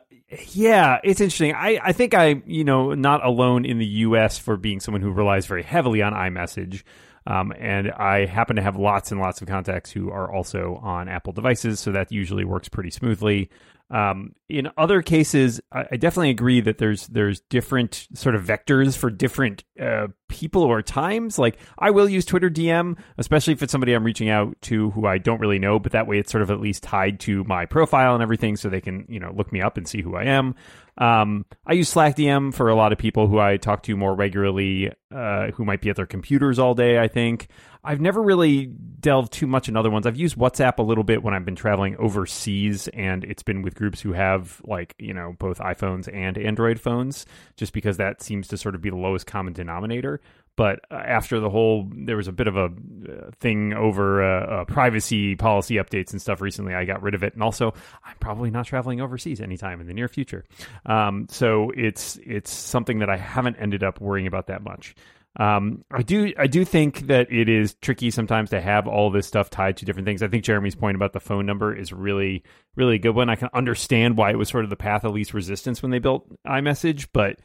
yeah, 0.52 0.98
it's 1.04 1.20
interesting. 1.20 1.54
I, 1.54 1.78
I 1.82 1.92
think 1.92 2.14
I, 2.14 2.42
you 2.46 2.64
know, 2.64 2.94
not 2.94 3.24
alone 3.24 3.64
in 3.64 3.78
the 3.78 3.86
U.S. 3.86 4.38
for 4.38 4.56
being 4.56 4.80
someone 4.80 5.02
who 5.02 5.10
relies 5.12 5.46
very 5.46 5.62
heavily 5.62 6.02
on 6.02 6.12
iMessage. 6.14 6.82
Um, 7.26 7.52
and 7.58 7.90
I 7.92 8.24
happen 8.26 8.56
to 8.56 8.62
have 8.62 8.76
lots 8.76 9.12
and 9.12 9.20
lots 9.20 9.40
of 9.42 9.46
contacts 9.48 9.90
who 9.92 10.10
are 10.10 10.32
also 10.32 10.80
on 10.82 11.08
Apple 11.08 11.32
devices, 11.32 11.78
so 11.78 11.92
that 11.92 12.10
usually 12.10 12.44
works 12.44 12.68
pretty 12.68 12.90
smoothly. 12.90 13.50
Um, 13.90 14.34
in 14.48 14.68
other 14.76 15.02
cases, 15.02 15.60
I, 15.72 15.84
I 15.92 15.96
definitely 15.96 16.30
agree 16.30 16.60
that 16.60 16.78
there's 16.78 17.08
there's 17.08 17.40
different 17.40 18.06
sort 18.14 18.36
of 18.36 18.44
vectors 18.44 18.96
for 18.96 19.10
different 19.10 19.64
uh, 19.80 20.08
people 20.28 20.62
or 20.62 20.80
times. 20.80 21.38
Like 21.38 21.58
I 21.78 21.90
will 21.90 22.08
use 22.08 22.24
Twitter 22.24 22.48
DM, 22.48 22.96
especially 23.18 23.52
if 23.52 23.62
it's 23.62 23.72
somebody 23.72 23.92
I'm 23.92 24.04
reaching 24.04 24.28
out 24.28 24.56
to 24.62 24.90
who 24.90 25.06
I 25.06 25.18
don't 25.18 25.40
really 25.40 25.58
know, 25.58 25.80
but 25.80 25.92
that 25.92 26.06
way 26.06 26.18
it's 26.18 26.30
sort 26.30 26.42
of 26.42 26.50
at 26.52 26.60
least 26.60 26.84
tied 26.84 27.18
to 27.20 27.42
my 27.44 27.66
profile 27.66 28.14
and 28.14 28.22
everything, 28.22 28.56
so 28.56 28.68
they 28.68 28.80
can 28.80 29.06
you 29.08 29.18
know 29.18 29.32
look 29.34 29.52
me 29.52 29.60
up 29.60 29.76
and 29.76 29.88
see 29.88 30.02
who 30.02 30.14
I 30.14 30.24
am. 30.24 30.54
Um, 30.98 31.46
I 31.66 31.72
use 31.72 31.88
Slack 31.88 32.16
DM 32.16 32.54
for 32.54 32.68
a 32.68 32.74
lot 32.74 32.92
of 32.92 32.98
people 32.98 33.26
who 33.26 33.40
I 33.40 33.56
talk 33.56 33.82
to 33.84 33.96
more 33.96 34.14
regularly, 34.14 34.92
uh, 35.12 35.50
who 35.52 35.64
might 35.64 35.80
be 35.80 35.90
at 35.90 35.96
their 35.96 36.06
computers 36.06 36.58
all 36.58 36.74
day. 36.74 36.98
I 37.00 37.08
think 37.08 37.48
I've 37.82 38.00
never 38.00 38.22
really 38.22 38.66
delved 38.66 39.32
too 39.32 39.46
much 39.46 39.68
in 39.68 39.76
other 39.76 39.90
ones. 39.90 40.06
I've 40.06 40.16
used 40.16 40.36
WhatsApp 40.36 40.78
a 40.78 40.82
little 40.82 41.04
bit 41.04 41.22
when 41.22 41.32
I've 41.32 41.44
been 41.44 41.56
traveling 41.56 41.96
overseas, 41.96 42.88
and 42.88 43.24
it's 43.24 43.42
been 43.42 43.62
with 43.62 43.74
groups 43.74 44.00
who 44.00 44.12
have 44.12 44.60
like 44.64 44.94
you 44.98 45.14
know 45.14 45.34
both 45.38 45.58
iPhones 45.58 46.12
and 46.12 46.36
Android 46.36 46.80
phones, 46.80 47.26
just 47.56 47.72
because 47.72 47.96
that 47.96 48.22
seems 48.22 48.48
to 48.48 48.56
sort 48.56 48.74
of 48.74 48.82
be 48.82 48.90
the 48.90 48.96
lowest 48.96 49.26
common 49.26 49.52
denominator. 49.52 50.20
But 50.56 50.80
uh, 50.90 50.96
after 50.96 51.40
the 51.40 51.48
whole, 51.48 51.88
there 51.90 52.16
was 52.18 52.28
a 52.28 52.32
bit 52.32 52.46
of 52.46 52.56
a 52.56 52.64
uh, 52.64 53.30
thing 53.40 53.72
over 53.72 54.22
uh, 54.22 54.46
uh, 54.60 54.64
privacy 54.66 55.34
policy 55.36 55.76
updates 55.76 56.12
and 56.12 56.20
stuff 56.20 56.42
recently. 56.42 56.74
I 56.74 56.84
got 56.84 57.02
rid 57.02 57.14
of 57.14 57.22
it, 57.22 57.32
and 57.32 57.42
also 57.42 57.72
I'm 58.04 58.16
probably 58.20 58.50
not 58.50 58.66
traveling 58.66 59.00
overseas 59.00 59.40
anytime 59.40 59.80
in 59.80 59.86
the 59.86 59.94
near 59.94 60.08
future. 60.08 60.44
Um, 60.84 61.28
so 61.30 61.72
it's 61.74 62.18
it's 62.26 62.52
something 62.52 62.98
that 62.98 63.08
I 63.08 63.16
haven't 63.16 63.56
ended 63.56 63.82
up 63.82 64.02
worrying 64.02 64.26
about 64.26 64.48
that 64.48 64.62
much. 64.62 64.94
Um, 65.38 65.84
I 65.92 66.02
do 66.02 66.32
I 66.36 66.48
do 66.48 66.64
think 66.64 67.06
that 67.06 67.30
it 67.32 67.48
is 67.48 67.74
tricky 67.74 68.10
sometimes 68.10 68.50
to 68.50 68.60
have 68.60 68.88
all 68.88 69.10
this 69.10 69.28
stuff 69.28 69.48
tied 69.48 69.76
to 69.76 69.84
different 69.84 70.06
things. 70.06 70.22
I 70.22 70.28
think 70.28 70.42
Jeremy's 70.42 70.74
point 70.74 70.96
about 70.96 71.12
the 71.12 71.20
phone 71.20 71.46
number 71.46 71.74
is 71.74 71.92
really 71.92 72.42
really 72.74 72.96
a 72.96 72.98
good 72.98 73.14
one. 73.14 73.30
I 73.30 73.36
can 73.36 73.48
understand 73.54 74.16
why 74.16 74.30
it 74.30 74.38
was 74.38 74.48
sort 74.48 74.64
of 74.64 74.70
the 74.70 74.76
path 74.76 75.04
of 75.04 75.12
least 75.12 75.32
resistance 75.32 75.82
when 75.82 75.92
they 75.92 76.00
built 76.00 76.26
iMessage, 76.44 77.08
but 77.12 77.38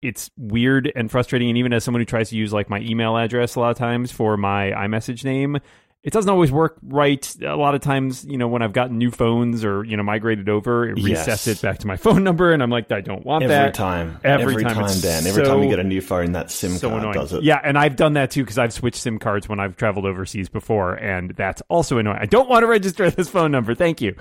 it's 0.00 0.30
weird 0.38 0.90
and 0.96 1.10
frustrating. 1.10 1.48
And 1.48 1.58
even 1.58 1.74
as 1.74 1.84
someone 1.84 2.00
who 2.00 2.06
tries 2.06 2.30
to 2.30 2.36
use 2.36 2.52
like 2.52 2.70
my 2.70 2.80
email 2.80 3.16
address 3.16 3.54
a 3.54 3.60
lot 3.60 3.70
of 3.70 3.76
times 3.76 4.10
for 4.10 4.36
my 4.36 4.70
iMessage 4.70 5.22
name, 5.24 5.58
it 6.06 6.12
doesn't 6.12 6.30
always 6.30 6.52
work 6.52 6.76
right. 6.84 7.34
A 7.42 7.56
lot 7.56 7.74
of 7.74 7.80
times, 7.80 8.24
you 8.24 8.38
know, 8.38 8.46
when 8.46 8.62
I've 8.62 8.72
gotten 8.72 8.96
new 8.96 9.10
phones 9.10 9.64
or 9.64 9.82
you 9.84 9.96
know 9.96 10.04
migrated 10.04 10.48
over, 10.48 10.88
it 10.88 10.98
Yes. 10.98 11.26
resets 11.28 11.48
it 11.48 11.60
back 11.60 11.78
to 11.80 11.88
my 11.88 11.96
phone 12.06 12.22
number, 12.22 12.52
and 12.52 12.62
I'm 12.62 12.70
like, 12.70 12.92
I 12.92 13.00
don't 13.00 13.26
want 13.26 13.42
Every 13.42 13.54
that 13.56 13.74
time. 13.74 14.20
Every, 14.22 14.52
Every 14.54 14.62
time, 14.62 14.78
every 14.78 14.84
time, 14.92 15.00
Dan. 15.00 15.26
Every 15.26 15.44
time 15.44 15.62
you 15.64 15.68
get 15.68 15.80
a 15.80 15.84
new 15.84 16.00
phone, 16.00 16.30
that 16.32 16.52
SIM 16.52 16.76
so 16.76 16.90
card 16.90 17.02
annoying. 17.02 17.14
does 17.18 17.32
it. 17.32 17.42
Yeah, 17.42 17.60
and 17.62 17.76
I've 17.76 17.96
done 17.96 18.12
that 18.12 18.30
too 18.30 18.44
because 18.44 18.56
I've 18.56 18.72
switched 18.72 18.98
SIM 19.00 19.18
cards 19.18 19.48
when 19.48 19.58
I've 19.58 19.76
traveled 19.76 20.06
overseas 20.06 20.48
before, 20.48 20.94
and 20.94 21.30
that's 21.36 21.60
also 21.68 21.98
annoying. 21.98 22.18
I 22.20 22.26
don't 22.26 22.48
want 22.48 22.62
to 22.62 22.68
register 22.68 23.10
this 23.10 23.28
phone 23.28 23.50
number. 23.50 23.74
Thank 23.74 24.00
you. 24.00 24.14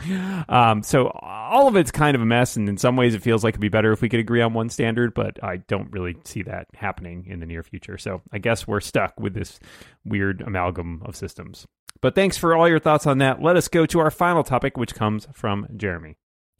Um, 0.49 0.81
so 0.81 1.09
all 1.21 1.67
of 1.67 1.75
it's 1.75 1.91
kind 1.91 2.15
of 2.15 2.21
a 2.21 2.25
mess, 2.25 2.55
and 2.55 2.67
in 2.67 2.77
some 2.77 2.95
ways, 2.95 3.13
it 3.13 3.21
feels 3.21 3.43
like 3.43 3.51
it'd 3.53 3.61
be 3.61 3.69
better 3.69 3.91
if 3.91 4.01
we 4.01 4.09
could 4.09 4.19
agree 4.19 4.41
on 4.41 4.53
one 4.55 4.69
standard, 4.69 5.13
but 5.13 5.41
I 5.43 5.57
don't 5.57 5.91
really 5.91 6.17
see 6.23 6.41
that 6.43 6.67
happening 6.73 7.27
in 7.29 7.41
the 7.41 7.45
near 7.45 7.61
future. 7.61 7.99
So 7.99 8.23
I 8.31 8.39
guess 8.39 8.67
we're 8.67 8.81
stuck 8.81 9.19
with 9.19 9.35
this 9.35 9.59
weird 10.03 10.41
amalgam 10.41 11.03
of 11.05 11.15
systems. 11.15 11.67
But 12.05 12.13
thanks 12.13 12.37
for 12.37 12.55
all 12.55 12.69
your 12.69 12.77
thoughts 12.77 13.07
on 13.07 13.17
that. 13.17 13.41
Let 13.41 13.55
us 13.55 13.67
go 13.67 13.87
to 13.87 13.99
our 13.99 14.11
final 14.11 14.43
topic, 14.43 14.77
which 14.77 14.93
comes 14.93 15.27
from 15.33 15.65
Jeremy. 15.75 16.17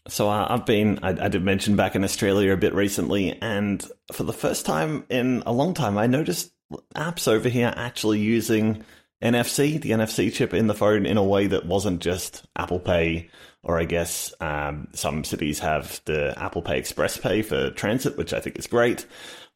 So 0.08 0.28
uh, 0.28 0.48
I've 0.50 0.66
been, 0.66 0.98
I, 1.04 1.28
did 1.28 1.44
mention 1.44 1.76
back 1.76 1.96
in 1.96 2.04
Australia 2.04 2.52
a 2.52 2.58
bit 2.58 2.74
recently, 2.74 3.40
and 3.44 3.88
for 4.12 4.24
the 4.24 4.34
first 4.34 4.66
time 4.66 5.06
in 5.08 5.44
a 5.46 5.54
long 5.54 5.76
time, 5.76 6.00
I 6.00 6.08
noticed 6.08 6.52
apps 6.96 7.28
over 7.28 7.48
here 7.48 7.72
actually 7.78 8.22
using 8.22 8.84
NFC, 9.24 9.80
the 9.80 9.92
NFC 9.92 10.34
chip 10.34 10.52
in 10.52 10.66
the 10.66 10.74
phone, 10.74 11.06
in 11.06 11.18
a 11.18 11.24
way 11.24 11.46
that 11.46 11.68
wasn't 11.68 12.02
just 12.02 12.48
Apple 12.56 12.80
Pay, 12.80 13.30
or 13.62 13.80
I 13.80 13.86
guess 13.86 14.34
um, 14.42 14.88
some 14.96 15.24
cities 15.24 15.60
have 15.60 16.02
the 16.06 16.34
Apple 16.38 16.64
Pay 16.64 16.80
Express 16.80 17.18
Pay 17.18 17.44
for 17.44 17.70
transit, 17.70 18.18
which 18.18 18.34
I 18.34 18.40
think 18.40 18.58
is 18.58 18.66
great. 18.66 19.06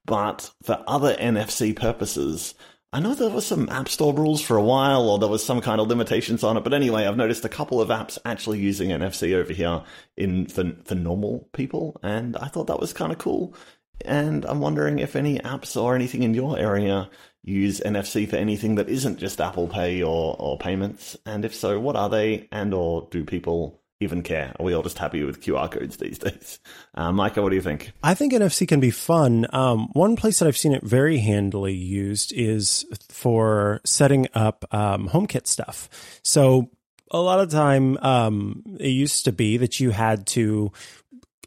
But 0.05 0.51
for 0.61 0.83
other 0.85 1.15
NFC 1.15 1.75
purposes, 1.75 2.53
I 2.91 2.99
know 2.99 3.13
there 3.13 3.29
were 3.29 3.41
some 3.41 3.69
App 3.69 3.87
Store 3.87 4.15
rules 4.15 4.41
for 4.41 4.57
a 4.57 4.63
while, 4.63 5.09
or 5.09 5.19
there 5.19 5.29
was 5.29 5.45
some 5.45 5.61
kind 5.61 5.79
of 5.79 5.87
limitations 5.87 6.43
on 6.43 6.57
it. 6.57 6.63
But 6.63 6.73
anyway, 6.73 7.05
I've 7.05 7.17
noticed 7.17 7.45
a 7.45 7.49
couple 7.49 7.79
of 7.79 7.89
apps 7.89 8.17
actually 8.25 8.59
using 8.59 8.89
NFC 8.89 9.35
over 9.35 9.53
here 9.53 9.83
in 10.17 10.47
for 10.47 10.71
for 10.85 10.95
normal 10.95 11.47
people, 11.53 11.99
and 12.01 12.35
I 12.37 12.47
thought 12.47 12.67
that 12.67 12.79
was 12.79 12.93
kind 12.93 13.11
of 13.11 13.19
cool. 13.19 13.53
And 14.05 14.43
I'm 14.45 14.59
wondering 14.59 14.97
if 14.97 15.15
any 15.15 15.37
apps 15.39 15.79
or 15.79 15.93
anything 15.93 16.23
in 16.23 16.33
your 16.33 16.57
area 16.57 17.09
use 17.43 17.79
NFC 17.81 18.27
for 18.27 18.37
anything 18.37 18.75
that 18.75 18.89
isn't 18.89 19.19
just 19.19 19.39
Apple 19.39 19.67
Pay 19.67 20.01
or 20.01 20.35
or 20.39 20.57
payments, 20.57 21.15
and 21.27 21.45
if 21.45 21.53
so, 21.53 21.79
what 21.79 21.95
are 21.95 22.09
they? 22.09 22.47
And 22.51 22.73
or 22.73 23.07
do 23.11 23.23
people 23.23 23.81
even 23.99 24.23
care? 24.23 24.55
Are 24.57 24.65
we 24.65 24.73
all 24.73 24.83
just 24.83 24.97
happy 24.97 25.23
with 25.23 25.41
QR 25.41 25.69
codes 25.69 25.97
these 25.97 26.17
days? 26.19 26.59
Uh, 26.95 27.11
Micah, 27.11 27.41
what 27.41 27.49
do 27.49 27.55
you 27.55 27.61
think? 27.61 27.91
I 28.01 28.13
think 28.13 28.33
NFC 28.33 28.67
can 28.67 28.79
be 28.79 28.91
fun. 28.91 29.45
Um, 29.51 29.89
one 29.93 30.15
place 30.15 30.39
that 30.39 30.47
I've 30.47 30.57
seen 30.57 30.73
it 30.73 30.83
very 30.83 31.17
handily 31.17 31.73
used 31.73 32.31
is 32.33 32.85
for 33.09 33.81
setting 33.85 34.27
up 34.33 34.65
um, 34.71 35.09
HomeKit 35.09 35.47
stuff. 35.47 35.89
So 36.23 36.69
a 37.11 37.19
lot 37.19 37.39
of 37.39 37.49
time, 37.49 37.97
um, 37.97 38.63
it 38.79 38.89
used 38.89 39.25
to 39.25 39.31
be 39.31 39.57
that 39.57 39.79
you 39.79 39.91
had 39.91 40.27
to 40.27 40.71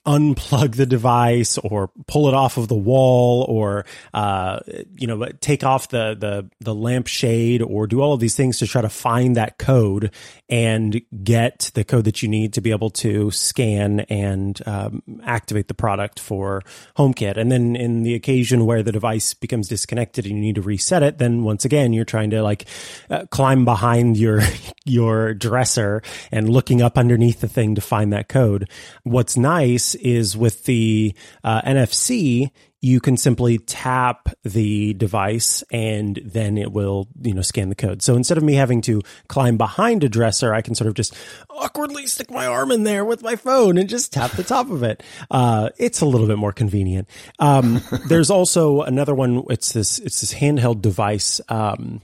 unplug 0.07 0.75
the 0.75 0.87
device 0.87 1.59
or 1.59 1.91
pull 2.09 2.27
it 2.27 2.35
off 2.35 2.57
of 2.57 2.67
the 2.67 2.75
wall 2.75 3.47
or 3.49 3.85
uh, 4.13 4.59
you 4.97 5.07
know 5.07 5.25
take 5.41 5.63
off 5.63 5.89
the 5.89 6.17
the 6.19 6.49
the 6.61 6.75
lampshade 6.75 7.63
or 7.63 7.87
do 7.87 8.01
all 8.01 8.13
of 8.13 8.19
these 8.19 8.35
things 8.35 8.59
to 8.59 8.67
try 8.67 8.83
to 8.83 8.89
find 8.89 9.37
that 9.37 9.59
code 9.59 10.13
and 10.49 11.01
get 11.23 11.71
the 11.75 11.85
code 11.85 12.05
that 12.05 12.21
you 12.21 12.29
need 12.29 12.53
to 12.53 12.61
be 12.61 12.73
able 12.73 12.91
to 12.91 13.31
scan 13.31 14.01
and 14.01 14.61
um, 14.67 15.03
activate 15.25 15.69
the 15.69 15.75
product 15.75 16.19
for 16.19 16.63
HomeKit. 16.99 17.37
And 17.37 17.51
then 17.51 17.77
in 17.77 18.03
the 18.03 18.15
occasion 18.15 18.67
where 18.67 18.83
the 18.83 18.93
device 18.93 19.35
becomes 19.35 19.69
disconnected 19.69 20.27
and 20.27 20.35
you 20.35 20.41
need 20.41 20.57
to 20.57 20.63
reset 20.63 21.03
it, 21.03 21.19
then 21.19 21.45
once 21.45 21.65
again 21.65 21.93
you're 21.93 22.05
trying 22.05 22.31
to 22.31 22.43
like 22.43 22.67
uh, 23.09 23.25
climb 23.31 23.65
behind 23.65 24.17
your 24.17 24.41
your 24.85 25.33
dresser 25.33 26.03
and 26.33 26.49
looking 26.49 26.83
up 26.83 26.99
underneath 26.99 27.41
the 27.41 27.49
thing 27.49 27.77
to 27.77 27.81
find 27.81 28.13
that 28.13 28.29
code. 28.29 28.69
What's 29.05 29.37
nice 29.37 29.92
is 29.95 30.37
with 30.37 30.65
the 30.65 31.15
uh, 31.45 31.63
NFC, 31.63 32.51
you 32.83 33.01
can 33.01 33.17
simply 33.17 33.59
tap 33.59 34.29
the 34.43 34.93
device 34.95 35.63
and 35.71 36.21
then 36.25 36.59
it 36.59 36.73
will, 36.73 37.09
you 37.23 37.33
know, 37.33 37.41
scan 37.41 37.69
the 37.69 37.77
code. 37.77 38.03
So 38.03 38.17
instead 38.17 38.39
of 38.39 38.45
me 38.45 38.55
having 38.55 38.83
to 38.83 39.01
climb 39.29 39.57
behind 39.57 40.03
a 40.03 40.09
dresser, 40.09 40.53
I 40.53 40.63
can 40.63 40.75
sort 40.75 40.89
of 40.89 40.95
just 40.95 41.15
awkwardly 41.49 42.09
stick 42.09 42.31
my 42.31 42.47
arm 42.47 42.73
in 42.73 42.83
there 42.83 43.05
with 43.05 43.23
my 43.23 43.37
phone 43.37 43.79
and 43.79 43.89
just 43.89 44.13
tap 44.13 44.33
the 44.33 44.43
top 44.43 44.69
of 44.69 44.83
it. 44.83 45.03
Uh, 45.31 45.71
it's 45.79 46.01
a 46.01 46.07
little 46.07 46.27
bit 46.27 46.39
more 46.39 46.53
convenient. 46.53 47.09
Um, 47.39 47.81
there's 48.09 48.31
also 48.31 48.83
another 48.83 49.15
one. 49.15 49.45
It's 49.49 49.73
this, 49.73 50.01
it's 50.01 50.21
this 50.21 50.35
handheld 50.35 50.83
device. 50.83 51.41
Um, 51.49 52.03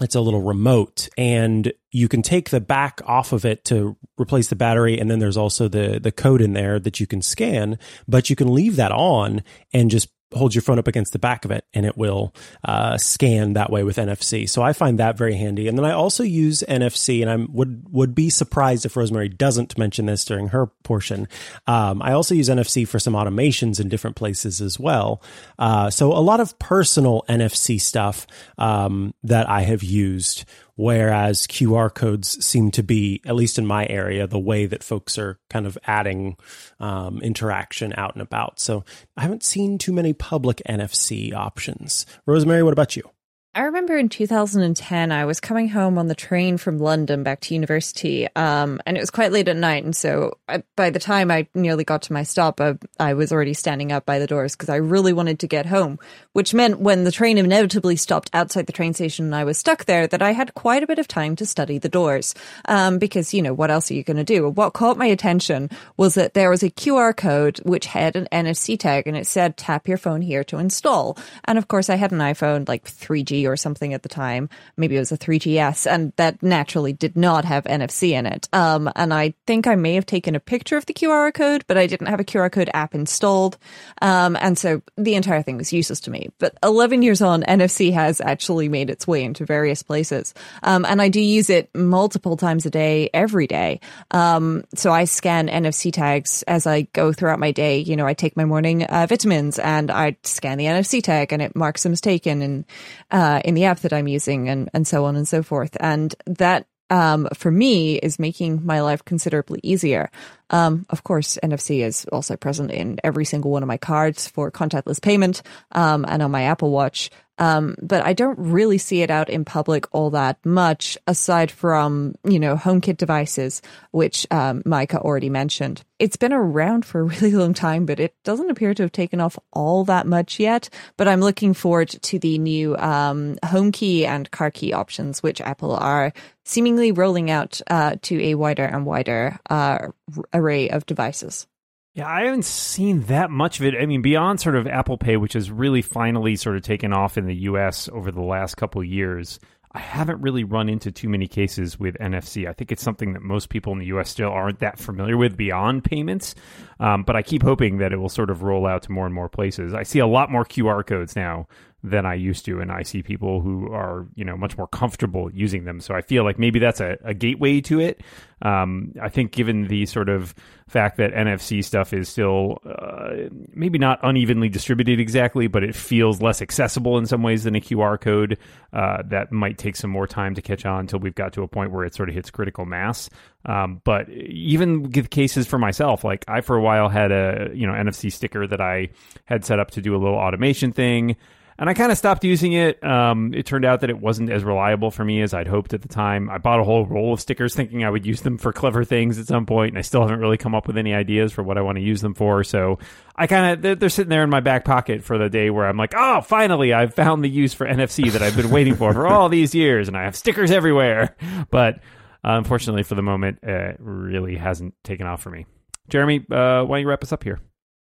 it's 0.00 0.14
a 0.14 0.20
little 0.20 0.42
remote 0.42 1.08
and 1.16 1.72
you 1.90 2.08
can 2.08 2.22
take 2.22 2.50
the 2.50 2.60
back 2.60 3.00
off 3.04 3.32
of 3.32 3.44
it 3.44 3.64
to 3.64 3.96
replace 4.18 4.48
the 4.48 4.56
battery 4.56 4.98
and 4.98 5.10
then 5.10 5.18
there's 5.18 5.36
also 5.36 5.68
the 5.68 5.98
the 6.00 6.12
code 6.12 6.40
in 6.40 6.52
there 6.52 6.78
that 6.78 7.00
you 7.00 7.06
can 7.06 7.22
scan 7.22 7.78
but 8.06 8.30
you 8.30 8.36
can 8.36 8.52
leave 8.52 8.76
that 8.76 8.92
on 8.92 9.42
and 9.72 9.90
just 9.90 10.08
hold 10.34 10.54
your 10.54 10.62
phone 10.62 10.78
up 10.78 10.86
against 10.86 11.12
the 11.12 11.18
back 11.18 11.44
of 11.44 11.50
it 11.50 11.64
and 11.72 11.86
it 11.86 11.96
will 11.96 12.34
uh, 12.64 12.98
scan 12.98 13.54
that 13.54 13.70
way 13.70 13.82
with 13.82 13.96
NFC. 13.96 14.48
So 14.48 14.62
I 14.62 14.72
find 14.72 14.98
that 14.98 15.16
very 15.16 15.34
handy. 15.34 15.68
And 15.68 15.78
then 15.78 15.84
I 15.84 15.92
also 15.92 16.22
use 16.22 16.62
NFC, 16.68 17.22
and 17.22 17.30
I 17.30 17.46
would 17.50 17.86
would 17.90 18.14
be 18.14 18.30
surprised 18.30 18.84
if 18.84 18.96
Rosemary 18.96 19.28
doesn't 19.28 19.78
mention 19.78 20.06
this 20.06 20.24
during 20.24 20.48
her 20.48 20.66
portion. 20.66 21.28
Um, 21.66 22.02
I 22.02 22.12
also 22.12 22.34
use 22.34 22.48
NFC 22.48 22.86
for 22.86 22.98
some 22.98 23.14
automations 23.14 23.80
in 23.80 23.88
different 23.88 24.16
places 24.16 24.60
as 24.60 24.78
well. 24.78 25.22
Uh, 25.58 25.90
so 25.90 26.12
a 26.12 26.20
lot 26.20 26.40
of 26.40 26.58
personal 26.58 27.24
NFC 27.28 27.80
stuff 27.80 28.26
um, 28.58 29.14
that 29.22 29.48
I 29.48 29.62
have 29.62 29.82
used 29.82 30.44
whereas 30.78 31.48
QR 31.48 31.92
codes 31.92 32.44
seem 32.44 32.70
to 32.70 32.84
be, 32.84 33.20
at 33.26 33.34
least 33.34 33.58
in 33.58 33.66
my 33.66 33.84
area, 33.88 34.28
the 34.28 34.38
way 34.38 34.64
that 34.64 34.84
folks 34.84 35.18
are 35.18 35.40
kind 35.50 35.66
of 35.66 35.76
adding 35.84 36.36
um, 36.78 37.20
interaction 37.20 37.92
out 37.96 38.14
and 38.14 38.22
about. 38.22 38.60
So 38.60 38.84
I 39.16 39.22
haven't 39.22 39.42
seen 39.42 39.78
too 39.78 39.92
many 39.92 40.12
public 40.12 40.62
NFC 40.68 41.34
options. 41.34 42.06
Rosemary, 42.26 42.62
what 42.62 42.72
about 42.72 42.94
you? 42.94 43.10
I 43.58 43.62
remember 43.62 43.96
in 43.96 44.08
2010, 44.08 45.10
I 45.10 45.24
was 45.24 45.40
coming 45.40 45.68
home 45.68 45.98
on 45.98 46.06
the 46.06 46.14
train 46.14 46.58
from 46.58 46.78
London 46.78 47.24
back 47.24 47.40
to 47.40 47.54
university, 47.54 48.28
um, 48.36 48.80
and 48.86 48.96
it 48.96 49.00
was 49.00 49.10
quite 49.10 49.32
late 49.32 49.48
at 49.48 49.56
night. 49.56 49.82
And 49.82 49.96
so 49.96 50.38
I, 50.48 50.62
by 50.76 50.90
the 50.90 51.00
time 51.00 51.28
I 51.28 51.48
nearly 51.56 51.82
got 51.82 52.02
to 52.02 52.12
my 52.12 52.22
stop, 52.22 52.60
I, 52.60 52.78
I 53.00 53.14
was 53.14 53.32
already 53.32 53.54
standing 53.54 53.90
up 53.90 54.06
by 54.06 54.20
the 54.20 54.28
doors 54.28 54.54
because 54.54 54.68
I 54.68 54.76
really 54.76 55.12
wanted 55.12 55.40
to 55.40 55.48
get 55.48 55.66
home, 55.66 55.98
which 56.34 56.54
meant 56.54 56.78
when 56.78 57.02
the 57.02 57.10
train 57.10 57.36
inevitably 57.36 57.96
stopped 57.96 58.30
outside 58.32 58.66
the 58.66 58.72
train 58.72 58.94
station 58.94 59.24
and 59.24 59.34
I 59.34 59.42
was 59.42 59.58
stuck 59.58 59.86
there, 59.86 60.06
that 60.06 60.22
I 60.22 60.34
had 60.34 60.54
quite 60.54 60.84
a 60.84 60.86
bit 60.86 61.00
of 61.00 61.08
time 61.08 61.34
to 61.34 61.44
study 61.44 61.78
the 61.78 61.88
doors. 61.88 62.36
Um, 62.66 62.98
because, 63.00 63.34
you 63.34 63.42
know, 63.42 63.54
what 63.54 63.72
else 63.72 63.90
are 63.90 63.94
you 63.94 64.04
going 64.04 64.18
to 64.18 64.22
do? 64.22 64.48
What 64.48 64.72
caught 64.72 64.98
my 64.98 65.06
attention 65.06 65.68
was 65.96 66.14
that 66.14 66.34
there 66.34 66.50
was 66.50 66.62
a 66.62 66.70
QR 66.70 67.16
code 67.16 67.58
which 67.64 67.86
had 67.86 68.14
an 68.14 68.28
NFC 68.30 68.78
tag 68.78 69.08
and 69.08 69.16
it 69.16 69.26
said, 69.26 69.56
tap 69.56 69.88
your 69.88 69.98
phone 69.98 70.22
here 70.22 70.44
to 70.44 70.58
install. 70.58 71.18
And 71.46 71.58
of 71.58 71.66
course, 71.66 71.90
I 71.90 71.96
had 71.96 72.12
an 72.12 72.18
iPhone 72.18 72.68
like 72.68 72.84
3G 72.84 73.47
or 73.50 73.56
something 73.56 73.94
at 73.94 74.02
the 74.02 74.08
time. 74.08 74.48
Maybe 74.76 74.96
it 74.96 75.00
was 75.00 75.12
a 75.12 75.18
3GS, 75.18 75.90
and 75.90 76.12
that 76.16 76.42
naturally 76.42 76.92
did 76.92 77.16
not 77.16 77.44
have 77.44 77.64
NFC 77.64 78.10
in 78.10 78.26
it. 78.26 78.48
Um, 78.52 78.90
and 78.96 79.12
I 79.12 79.34
think 79.46 79.66
I 79.66 79.74
may 79.74 79.94
have 79.94 80.06
taken 80.06 80.34
a 80.34 80.40
picture 80.40 80.76
of 80.76 80.86
the 80.86 80.94
QR 80.94 81.32
code, 81.32 81.64
but 81.66 81.78
I 81.78 81.86
didn't 81.86 82.08
have 82.08 82.20
a 82.20 82.24
QR 82.24 82.50
code 82.50 82.70
app 82.74 82.94
installed. 82.94 83.58
Um, 84.02 84.36
and 84.40 84.58
so 84.58 84.82
the 84.96 85.14
entire 85.14 85.42
thing 85.42 85.56
was 85.56 85.72
useless 85.72 86.00
to 86.00 86.10
me. 86.10 86.30
But 86.38 86.56
11 86.62 87.02
years 87.02 87.22
on, 87.22 87.42
NFC 87.42 87.92
has 87.92 88.20
actually 88.20 88.68
made 88.68 88.90
its 88.90 89.06
way 89.06 89.24
into 89.24 89.44
various 89.44 89.82
places. 89.82 90.34
Um, 90.62 90.84
and 90.84 91.00
I 91.00 91.08
do 91.08 91.20
use 91.20 91.50
it 91.50 91.74
multiple 91.74 92.36
times 92.36 92.66
a 92.66 92.70
day, 92.70 93.10
every 93.12 93.46
day. 93.46 93.80
Um, 94.10 94.64
so 94.74 94.92
I 94.92 95.04
scan 95.04 95.48
NFC 95.48 95.92
tags 95.92 96.42
as 96.44 96.66
I 96.66 96.82
go 96.92 97.12
throughout 97.12 97.38
my 97.38 97.52
day. 97.52 97.78
You 97.78 97.96
know, 97.96 98.06
I 98.06 98.14
take 98.14 98.36
my 98.36 98.44
morning 98.44 98.84
uh, 98.84 99.06
vitamins 99.08 99.58
and 99.58 99.90
I 99.90 100.16
scan 100.22 100.58
the 100.58 100.64
NFC 100.64 101.02
tag 101.02 101.32
and 101.32 101.42
it 101.42 101.54
marks 101.56 101.84
a 101.84 101.88
mistake 101.88 102.26
in, 102.26 102.42
in, 102.42 102.64
uh, 103.10 103.16
in 103.44 103.54
the 103.54 103.64
app 103.64 103.80
that 103.80 103.92
I'm 103.92 104.08
using 104.08 104.48
and, 104.48 104.68
and 104.74 104.86
so 104.86 105.04
on 105.04 105.16
and 105.16 105.26
so 105.26 105.42
forth. 105.42 105.76
And 105.80 106.14
that 106.26 106.66
um, 106.90 107.28
for 107.34 107.50
me 107.50 107.96
is 107.96 108.18
making 108.18 108.64
my 108.64 108.80
life 108.80 109.04
considerably 109.04 109.60
easier. 109.62 110.10
Um, 110.50 110.86
of 110.90 111.04
course, 111.04 111.38
NFC 111.42 111.84
is 111.84 112.04
also 112.06 112.36
present 112.36 112.70
in 112.70 112.98
every 113.04 113.24
single 113.24 113.50
one 113.50 113.62
of 113.62 113.66
my 113.66 113.76
cards 113.76 114.28
for 114.28 114.50
contactless 114.50 115.00
payment 115.00 115.42
um, 115.72 116.04
and 116.08 116.22
on 116.22 116.30
my 116.30 116.44
Apple 116.44 116.70
Watch. 116.70 117.10
Um, 117.38 117.76
but 117.80 118.04
I 118.04 118.12
don't 118.12 118.38
really 118.38 118.78
see 118.78 119.02
it 119.02 119.10
out 119.10 119.30
in 119.30 119.44
public 119.44 119.86
all 119.92 120.10
that 120.10 120.44
much, 120.44 120.98
aside 121.06 121.50
from, 121.50 122.14
you 122.24 122.40
know, 122.40 122.56
HomeKit 122.56 122.96
devices, 122.96 123.62
which 123.92 124.26
um, 124.30 124.62
Micah 124.64 125.00
already 125.00 125.30
mentioned. 125.30 125.84
It's 125.98 126.16
been 126.16 126.32
around 126.32 126.84
for 126.84 127.00
a 127.00 127.04
really 127.04 127.32
long 127.32 127.54
time, 127.54 127.86
but 127.86 128.00
it 128.00 128.14
doesn't 128.24 128.50
appear 128.50 128.74
to 128.74 128.82
have 128.82 128.92
taken 128.92 129.20
off 129.20 129.38
all 129.52 129.84
that 129.84 130.06
much 130.06 130.40
yet. 130.40 130.68
But 130.96 131.08
I'm 131.08 131.20
looking 131.20 131.54
forward 131.54 131.88
to 131.88 132.18
the 132.18 132.38
new 132.38 132.76
um, 132.76 133.36
HomeKey 133.44 134.04
and 134.04 134.30
car 134.30 134.50
key 134.50 134.72
options, 134.72 135.22
which 135.22 135.40
Apple 135.40 135.74
are 135.76 136.12
seemingly 136.44 136.92
rolling 136.92 137.30
out 137.30 137.60
uh, 137.68 137.96
to 138.02 138.20
a 138.22 138.34
wider 138.34 138.64
and 138.64 138.86
wider 138.86 139.38
uh, 139.50 139.88
array 140.38 140.70
of 140.70 140.86
devices. 140.86 141.46
Yeah, 141.94 142.08
I 142.08 142.24
haven't 142.24 142.44
seen 142.44 143.02
that 143.04 143.30
much 143.30 143.58
of 143.58 143.66
it. 143.66 143.74
I 143.74 143.86
mean, 143.86 144.02
beyond 144.02 144.40
sort 144.40 144.54
of 144.54 144.66
Apple 144.66 144.98
Pay, 144.98 145.16
which 145.16 145.32
has 145.32 145.50
really 145.50 145.82
finally 145.82 146.36
sort 146.36 146.56
of 146.56 146.62
taken 146.62 146.92
off 146.92 147.18
in 147.18 147.26
the 147.26 147.34
US 147.34 147.88
over 147.88 148.12
the 148.12 148.22
last 148.22 148.56
couple 148.56 148.80
of 148.80 148.86
years, 148.86 149.40
I 149.72 149.80
haven't 149.80 150.22
really 150.22 150.44
run 150.44 150.68
into 150.68 150.90
too 150.90 151.08
many 151.08 151.26
cases 151.26 151.78
with 151.78 151.96
NFC. 151.98 152.48
I 152.48 152.52
think 152.52 152.72
it's 152.72 152.82
something 152.82 153.12
that 153.12 153.22
most 153.22 153.48
people 153.48 153.72
in 153.72 153.78
the 153.78 153.86
US 153.86 154.10
still 154.10 154.30
aren't 154.30 154.60
that 154.60 154.78
familiar 154.78 155.16
with 155.16 155.36
beyond 155.36 155.84
payments. 155.84 156.34
Um, 156.80 157.02
but 157.02 157.16
I 157.16 157.22
keep 157.22 157.42
hoping 157.42 157.78
that 157.78 157.92
it 157.92 157.96
will 157.96 158.08
sort 158.08 158.30
of 158.30 158.42
roll 158.42 158.66
out 158.66 158.84
to 158.84 158.92
more 158.92 159.06
and 159.06 159.14
more 159.14 159.28
places. 159.28 159.74
I 159.74 159.82
see 159.82 159.98
a 159.98 160.06
lot 160.06 160.30
more 160.30 160.44
QR 160.44 160.86
codes 160.86 161.16
now 161.16 161.46
than 161.88 162.06
I 162.06 162.14
used 162.14 162.44
to, 162.44 162.60
and 162.60 162.70
I 162.70 162.82
see 162.82 163.02
people 163.02 163.40
who 163.40 163.72
are 163.72 164.06
you 164.14 164.24
know 164.24 164.36
much 164.36 164.56
more 164.56 164.68
comfortable 164.68 165.30
using 165.32 165.64
them. 165.64 165.80
So 165.80 165.94
I 165.94 166.02
feel 166.02 166.24
like 166.24 166.38
maybe 166.38 166.58
that's 166.58 166.80
a, 166.80 166.98
a 167.02 167.14
gateway 167.14 167.60
to 167.62 167.80
it. 167.80 168.00
Um, 168.40 168.92
I 169.02 169.08
think 169.08 169.32
given 169.32 169.66
the 169.66 169.86
sort 169.86 170.08
of 170.08 170.34
fact 170.68 170.96
that 170.98 171.12
NFC 171.12 171.64
stuff 171.64 171.92
is 171.92 172.08
still 172.08 172.58
uh, 172.64 173.28
maybe 173.52 173.78
not 173.78 173.98
unevenly 174.02 174.48
distributed 174.48 175.00
exactly, 175.00 175.48
but 175.48 175.64
it 175.64 175.74
feels 175.74 176.22
less 176.22 176.40
accessible 176.40 176.98
in 176.98 177.06
some 177.06 177.22
ways 177.22 177.44
than 177.44 177.56
a 177.56 177.60
QR 177.60 178.00
code. 178.00 178.38
Uh, 178.72 179.02
that 179.06 179.32
might 179.32 179.58
take 179.58 179.76
some 179.76 179.90
more 179.90 180.06
time 180.06 180.34
to 180.34 180.42
catch 180.42 180.66
on 180.66 180.80
until 180.80 180.98
we've 180.98 181.14
got 181.14 181.32
to 181.32 181.42
a 181.42 181.48
point 181.48 181.72
where 181.72 181.84
it 181.84 181.94
sort 181.94 182.08
of 182.08 182.14
hits 182.14 182.30
critical 182.30 182.66
mass. 182.66 183.08
Um, 183.46 183.80
but 183.82 184.08
even 184.10 184.82
with 184.82 185.10
cases 185.10 185.46
for 185.46 185.58
myself, 185.58 186.04
like 186.04 186.24
I 186.28 186.42
for 186.42 186.56
a 186.56 186.62
while 186.62 186.88
had 186.88 187.10
a 187.10 187.50
you 187.54 187.66
know 187.66 187.72
NFC 187.72 188.12
sticker 188.12 188.46
that 188.46 188.60
I 188.60 188.90
had 189.24 189.44
set 189.44 189.58
up 189.58 189.70
to 189.72 189.80
do 189.80 189.96
a 189.96 189.98
little 189.98 190.18
automation 190.18 190.72
thing 190.72 191.16
and 191.58 191.68
I 191.68 191.74
kind 191.74 191.90
of 191.90 191.98
stopped 191.98 192.22
using 192.22 192.52
it. 192.52 192.82
Um, 192.84 193.34
it 193.34 193.44
turned 193.44 193.64
out 193.64 193.80
that 193.80 193.90
it 193.90 193.98
wasn't 193.98 194.30
as 194.30 194.44
reliable 194.44 194.92
for 194.92 195.04
me 195.04 195.22
as 195.22 195.34
I'd 195.34 195.48
hoped 195.48 195.74
at 195.74 195.82
the 195.82 195.88
time. 195.88 196.30
I 196.30 196.38
bought 196.38 196.60
a 196.60 196.64
whole 196.64 196.86
roll 196.86 197.12
of 197.12 197.20
stickers 197.20 197.52
thinking 197.54 197.84
I 197.84 197.90
would 197.90 198.06
use 198.06 198.20
them 198.20 198.38
for 198.38 198.52
clever 198.52 198.84
things 198.84 199.18
at 199.18 199.26
some 199.26 199.44
point, 199.44 199.70
and 199.70 199.78
I 199.78 199.82
still 199.82 200.02
haven't 200.02 200.20
really 200.20 200.36
come 200.36 200.54
up 200.54 200.68
with 200.68 200.78
any 200.78 200.94
ideas 200.94 201.32
for 201.32 201.42
what 201.42 201.58
I 201.58 201.62
want 201.62 201.76
to 201.76 201.82
use 201.82 202.00
them 202.00 202.14
for. 202.14 202.44
So 202.44 202.78
I 203.16 203.26
kind 203.26 203.54
of 203.54 203.62
they're, 203.62 203.74
they're, 203.74 203.88
sitting 203.88 204.10
there 204.10 204.22
in 204.22 204.30
my 204.30 204.38
back 204.38 204.64
pocket 204.64 205.02
for 205.02 205.18
the 205.18 205.28
day 205.28 205.50
where 205.50 205.66
I'm 205.66 205.76
like, 205.76 205.94
oh, 205.96 206.20
finally, 206.20 206.72
I've 206.72 206.94
found 206.94 207.24
the 207.24 207.28
use 207.28 207.54
for 207.54 207.66
NFC 207.66 208.12
that 208.12 208.22
I've 208.22 208.36
been 208.36 208.50
waiting 208.50 208.76
for 208.76 208.92
for 208.92 209.08
all 209.08 209.28
these 209.28 209.52
years, 209.54 209.88
and 209.88 209.96
I 209.96 210.04
have 210.04 210.14
stickers 210.14 210.52
everywhere. 210.52 211.16
But 211.50 211.76
uh, 212.24 212.36
unfortunately, 212.36 212.84
for 212.84 212.94
the 212.94 213.02
moment, 213.02 213.38
uh, 213.46 213.70
it 213.70 213.76
really 213.80 214.36
hasn't 214.36 214.74
taken 214.84 215.06
off 215.06 215.22
for 215.22 215.30
me. 215.30 215.46
Jeremy, 215.88 216.18
uh, 216.30 216.62
why 216.64 216.76
don't 216.76 216.82
you 216.82 216.88
wrap 216.88 217.02
us 217.02 217.12
up 217.12 217.24
here? 217.24 217.40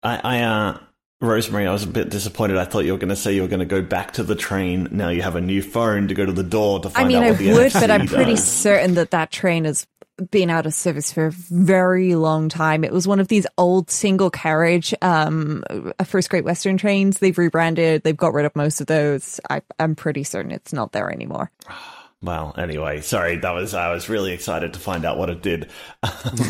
I, 0.04 0.22
I 0.24 0.42
uh, 0.42 0.80
Rosemary, 1.20 1.66
I 1.66 1.72
was 1.74 1.84
a 1.84 1.88
bit 1.88 2.10
disappointed. 2.10 2.58
I 2.58 2.66
thought 2.66 2.86
you 2.86 2.92
were 2.92 3.00
going 3.00 3.10
to 3.10 3.16
say 3.16 3.34
you 3.34 3.42
were 3.42 3.48
going 3.48 3.60
to 3.60 3.66
go 3.66 3.82
back 3.82 4.14
to 4.14 4.24
the 4.24 4.36
train. 4.36 4.88
Now 4.92 5.10
you 5.10 5.24
have 5.24 5.36
a 5.36 5.42
new 5.42 5.64
phone 5.64 6.08
to 6.10 6.14
go 6.14 6.26
to 6.26 6.32
the 6.32 6.44
door 6.44 6.80
to 6.82 6.90
find 6.92 7.06
I 7.06 7.08
mean, 7.08 7.18
out 7.18 7.24
I 7.24 7.30
what 7.32 7.40
the 7.40 7.54
would, 7.54 7.72
NFC 7.72 7.80
but 7.82 7.92
I'm 7.92 8.08
pretty 8.08 8.36
certain 8.36 8.94
that 8.96 9.12
that 9.12 9.32
train 9.32 9.66
has 9.66 9.88
been 10.32 10.50
out 10.52 10.66
of 10.68 10.74
service 10.76 11.12
for 11.12 11.28
a 11.28 11.32
very 11.32 12.14
long 12.16 12.50
time. 12.50 12.84
It 12.84 12.92
was 12.92 13.08
one 13.08 13.20
of 13.20 13.28
these 13.30 13.48
old 13.58 13.90
single 13.90 14.30
carriage, 14.30 14.94
um, 15.02 15.64
First 16.06 16.30
Great 16.30 16.44
Western 16.44 16.78
trains. 16.78 17.18
They've 17.20 17.38
rebranded. 17.38 18.04
They've 18.04 18.18
got 18.18 18.34
rid 18.34 18.46
of 18.46 18.56
most 18.56 18.80
of 18.82 18.86
those. 18.88 19.40
I, 19.50 19.62
I'm 19.80 19.96
pretty 19.96 20.24
certain 20.24 20.52
it's 20.52 20.74
not 20.74 20.92
there 20.92 21.12
anymore. 21.12 21.52
Well, 22.20 22.56
anyway, 22.58 23.02
sorry. 23.02 23.36
That 23.38 23.52
was 23.52 23.76
I 23.76 23.92
was 23.94 24.10
really 24.10 24.32
excited 24.34 24.74
to 24.74 24.80
find 24.80 25.06
out 25.06 25.20
what 25.20 25.30
it 25.30 25.44
did. 25.44 25.70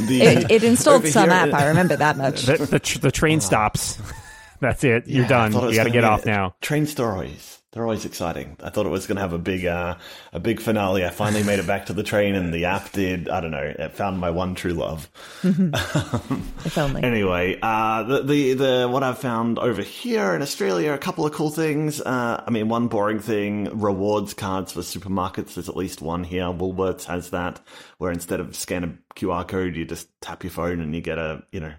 The- 0.08 0.22
It, 0.22 0.50
it 0.52 0.64
installed 0.64 1.06
some 1.08 1.30
here- 1.30 1.38
app. 1.38 1.54
I 1.54 1.68
remember 1.68 1.98
that 1.98 2.16
much. 2.16 2.44
The, 2.44 2.56
the, 2.58 2.80
tr- 2.80 3.00
the 3.00 3.12
train 3.12 3.42
stops. 3.42 4.00
That's 4.62 4.84
it. 4.84 5.08
You're 5.08 5.24
Yeah, 5.24 5.28
done. 5.30 5.52
thought 5.52 5.66
it 5.66 5.72
You 5.72 5.76
got 5.78 5.84
to 5.86 5.90
get 5.92 6.02
be- 6.02 6.06
off 6.08 6.26
now. 6.26 6.56
Train 6.62 6.86
stories. 6.86 7.54
They're 7.74 7.84
always 7.84 8.06
exciting. 8.06 8.58
I 8.64 8.72
thought 8.72 8.88
it 8.88 8.90
was 8.90 9.06
going 9.06 9.18
to 9.18 9.22
have 9.22 9.34
a 9.34 9.38
big, 9.38 9.64
uh, 9.66 9.98
a 10.34 10.40
big 10.40 10.60
finale. 10.62 11.06
I 11.06 11.10
finally 11.10 11.44
made 11.44 11.60
it 11.60 11.68
back 11.68 11.88
to 11.88 11.94
the 11.94 12.02
train, 12.02 12.34
and 12.34 12.52
the 12.52 12.66
app 12.66 12.92
did. 12.92 13.30
I 13.30 13.40
don't 13.40 13.52
know. 13.52 13.62
It 13.78 13.94
found 13.94 14.20
my 14.20 14.32
one 14.32 14.56
true 14.56 14.74
love. 14.74 15.08
If 15.44 16.78
only. 16.78 17.04
Anyway, 17.04 17.60
uh, 17.62 18.04
the, 18.04 18.24
the 18.24 18.54
the 18.54 18.88
what 18.92 19.04
I've 19.04 19.20
found 19.20 19.60
over 19.60 19.82
here 19.82 20.34
in 20.34 20.42
Australia, 20.42 20.94
a 20.94 20.98
couple 20.98 21.26
of 21.26 21.34
cool 21.34 21.50
things. 21.52 22.02
Uh, 22.02 22.44
I 22.46 22.50
mean, 22.50 22.68
one 22.68 22.88
boring 22.88 23.20
thing: 23.20 23.80
rewards 23.80 24.34
cards 24.34 24.72
for 24.72 24.82
supermarkets. 24.82 25.54
There's 25.54 25.70
at 25.70 25.78
least 25.78 26.02
one 26.02 26.24
here. 26.24 26.46
Woolworths 26.46 27.04
has 27.06 27.30
that, 27.30 27.60
where 28.00 28.12
instead 28.12 28.40
of 28.40 28.56
scan 28.56 28.84
a 28.84 28.98
QR 29.16 29.48
code, 29.48 29.76
you 29.76 29.86
just 29.86 30.10
tap 30.22 30.44
your 30.44 30.52
phone 30.52 30.80
and 30.82 30.96
you 30.96 31.02
get 31.02 31.18
a 31.20 31.44
you 31.52 31.60
know 31.60 31.74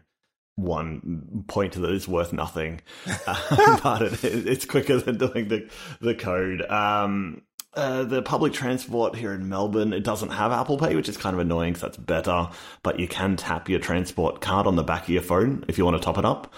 one 0.58 1.44
point 1.46 1.74
that 1.74 1.90
is 1.90 2.08
worth 2.08 2.32
nothing, 2.32 2.80
uh, 3.26 3.78
but 3.82 4.02
it, 4.02 4.46
it's 4.46 4.64
quicker 4.64 4.98
than 4.98 5.18
doing 5.18 5.48
the 5.48 5.70
the 6.00 6.14
code. 6.14 6.62
Um, 6.62 7.42
uh, 7.74 8.02
the 8.02 8.22
public 8.22 8.52
transport 8.52 9.14
here 9.14 9.32
in 9.32 9.48
Melbourne, 9.48 9.92
it 9.92 10.02
doesn't 10.02 10.30
have 10.30 10.50
Apple 10.50 10.78
Pay, 10.78 10.96
which 10.96 11.08
is 11.08 11.16
kind 11.16 11.34
of 11.34 11.40
annoying 11.40 11.74
because 11.74 11.82
that's 11.82 11.96
better. 11.96 12.48
But 12.82 12.98
you 12.98 13.06
can 13.06 13.36
tap 13.36 13.68
your 13.68 13.78
transport 13.78 14.40
card 14.40 14.66
on 14.66 14.74
the 14.74 14.82
back 14.82 15.04
of 15.04 15.10
your 15.10 15.22
phone 15.22 15.64
if 15.68 15.78
you 15.78 15.84
want 15.84 15.96
to 15.96 16.02
top 16.02 16.18
it 16.18 16.24
up. 16.24 16.52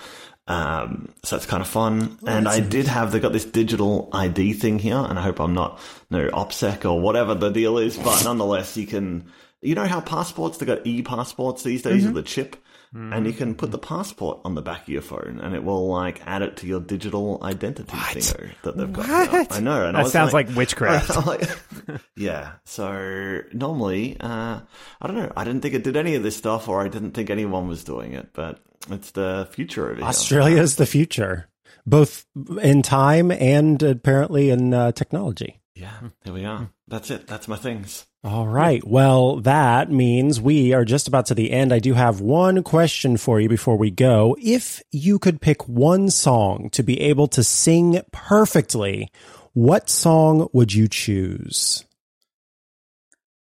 Um, 0.47 1.13
so 1.23 1.37
that's 1.37 1.47
kind 1.47 1.61
of 1.61 1.69
fun. 1.69 2.19
and 2.27 2.49
I 2.49 2.61
did 2.61 2.87
have, 2.87 3.13
they 3.13 3.21
got 3.21 3.33
this 3.33 3.45
digital 3.45 4.09
ID 4.13 4.55
thing 4.55 4.79
here, 4.79 4.97
and 4.97 5.19
I 5.19 5.23
hope 5.23 5.41
I'm 5.41 5.55
not, 5.55 5.79
no, 6.11 6.29
OPSEC 6.29 6.85
or 6.91 7.01
whatever 7.01 7.35
the 7.35 7.51
deal 7.51 7.79
is, 7.79 7.97
but 7.97 8.25
nonetheless, 8.25 8.77
you 8.77 8.87
can, 8.87 9.31
you 9.61 9.75
know 9.75 9.87
how 9.87 10.01
passports, 10.01 10.59
they 10.59 10.67
got 10.67 10.87
e 10.87 11.03
passports 11.03 11.63
these 11.63 11.83
days 11.83 12.05
with 12.05 12.15
the 12.15 12.23
chip? 12.23 12.57
And 12.92 13.24
you 13.24 13.33
can 13.33 13.55
put 13.55 13.70
the 13.70 13.79
passport 13.79 14.40
on 14.44 14.57
the 14.57 14.62
back 14.62 14.83
of 14.83 14.88
your 14.88 15.03
phone, 15.03 15.38
and 15.40 15.55
it 15.55 15.62
will 15.62 15.87
like 15.88 16.20
add 16.26 16.42
it 16.42 16.57
to 16.59 16.66
your 16.66 16.81
digital 16.81 17.38
identity 17.40 17.96
thingo 17.96 18.50
that 18.62 18.76
they've 18.76 18.92
got. 18.92 19.07
now. 19.07 19.26
What? 19.26 19.53
I 19.53 19.61
know, 19.61 19.87
and 19.87 19.96
I 19.96 20.03
That 20.03 20.11
sounds 20.11 20.33
like, 20.33 20.48
witchcraft. 20.57 21.11
Like, 21.26 21.48
yeah. 22.16 22.55
So 22.64 23.42
normally, 23.53 24.16
uh, 24.18 24.61
I 25.00 25.07
don't 25.07 25.16
know. 25.16 25.33
I 25.37 25.44
didn't 25.44 25.61
think 25.61 25.74
it 25.74 25.85
did 25.85 25.96
any 25.96 26.16
of 26.16 26.24
this 26.24 26.37
stuff, 26.37 26.68
or 26.68 26.81
I 26.81 26.88
didn't 26.88 27.12
think 27.12 27.31
anyone 27.31 27.68
was 27.68 27.85
doing 27.85 28.14
it. 28.14 28.31
But 28.33 28.61
it's 28.90 29.12
the 29.12 29.46
future 29.53 29.88
of 29.90 29.98
it. 29.98 30.03
Australia 30.03 30.61
is 30.61 30.74
the 30.74 30.87
future, 30.87 31.48
both 31.87 32.26
in 32.61 32.83
time 32.83 33.31
and 33.31 33.81
apparently 33.85 34.50
in 34.50 34.74
uh, 34.74 34.90
technology. 34.92 35.60
Yeah, 35.81 35.93
hmm. 35.93 36.07
there 36.25 36.35
we 36.35 36.45
are. 36.45 36.59
Hmm. 36.59 36.64
That's 36.88 37.11
it. 37.11 37.27
That's 37.27 37.49
my 37.49 37.57
things. 37.57 38.07
All 38.23 38.47
right. 38.47 38.87
Well, 38.87 39.37
that 39.40 39.90
means 39.90 40.40
we 40.40 40.75
are 40.75 40.85
just 40.85 41.09
about 41.09 41.27
to 41.27 41.35
the 41.35 41.51
end. 41.53 41.73
I 41.73 41.79
do 41.79 41.95
have 41.95 42.21
one 42.21 42.62
question 42.62 43.16
for 43.16 43.40
you 43.40 43.49
before 43.49 43.77
we 43.77 43.90
go. 43.90 44.37
If 44.43 44.83
you 44.90 45.19
could 45.19 45.40
pick 45.40 45.66
one 45.66 46.11
song 46.11 46.69
to 46.73 46.83
be 46.83 47.01
able 47.01 47.29
to 47.29 47.43
sing 47.43 48.03
perfectly, 48.12 49.11
what 49.55 49.88
song 49.88 50.49
would 50.53 50.75
you 50.75 50.87
choose? 50.87 51.87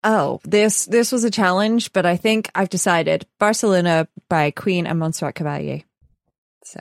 Oh, 0.04 0.40
this 0.44 0.86
this 0.86 1.10
was 1.10 1.24
a 1.24 1.30
challenge, 1.30 1.92
but 1.92 2.06
I 2.06 2.16
think 2.16 2.48
I've 2.54 2.70
decided 2.70 3.26
Barcelona 3.38 4.08
by 4.28 4.52
Queen 4.52 4.86
and 4.86 4.98
Montserrat 4.98 5.34
Caballé. 5.34 5.84
So 6.64 6.80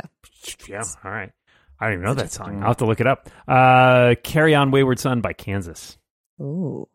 yeah. 0.67 0.83
All 1.03 1.11
right. 1.11 1.31
I 1.79 1.85
don't 1.85 1.93
even 1.93 2.05
know 2.05 2.13
that 2.15 2.31
song. 2.31 2.61
I'll 2.61 2.69
have 2.69 2.77
to 2.77 2.85
look 2.85 2.99
it 2.99 3.07
up. 3.07 3.29
Uh, 3.47 4.15
Carry 4.23 4.53
On 4.55 4.71
Wayward 4.71 4.99
Son 4.99 5.21
by 5.21 5.33
Kansas. 5.33 5.97
ooh. 6.41 6.87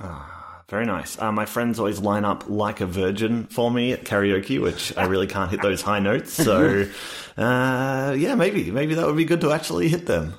Ah, 0.00 0.62
very 0.68 0.86
nice. 0.86 1.20
Uh, 1.20 1.32
my 1.32 1.44
friends 1.44 1.78
always 1.80 1.98
line 1.98 2.24
up 2.24 2.44
like 2.48 2.80
a 2.80 2.86
virgin 2.86 3.46
for 3.46 3.68
me 3.70 3.92
at 3.92 4.04
karaoke, 4.04 4.60
which 4.60 4.96
I 4.96 5.06
really 5.06 5.26
can't 5.26 5.50
hit 5.50 5.60
those 5.60 5.82
high 5.82 5.98
notes. 5.98 6.32
So, 6.32 6.86
uh, 7.36 8.14
yeah, 8.16 8.34
maybe 8.36 8.70
maybe 8.70 8.94
that 8.94 9.06
would 9.06 9.16
be 9.16 9.24
good 9.24 9.40
to 9.40 9.50
actually 9.52 9.88
hit 9.88 10.06
them. 10.06 10.34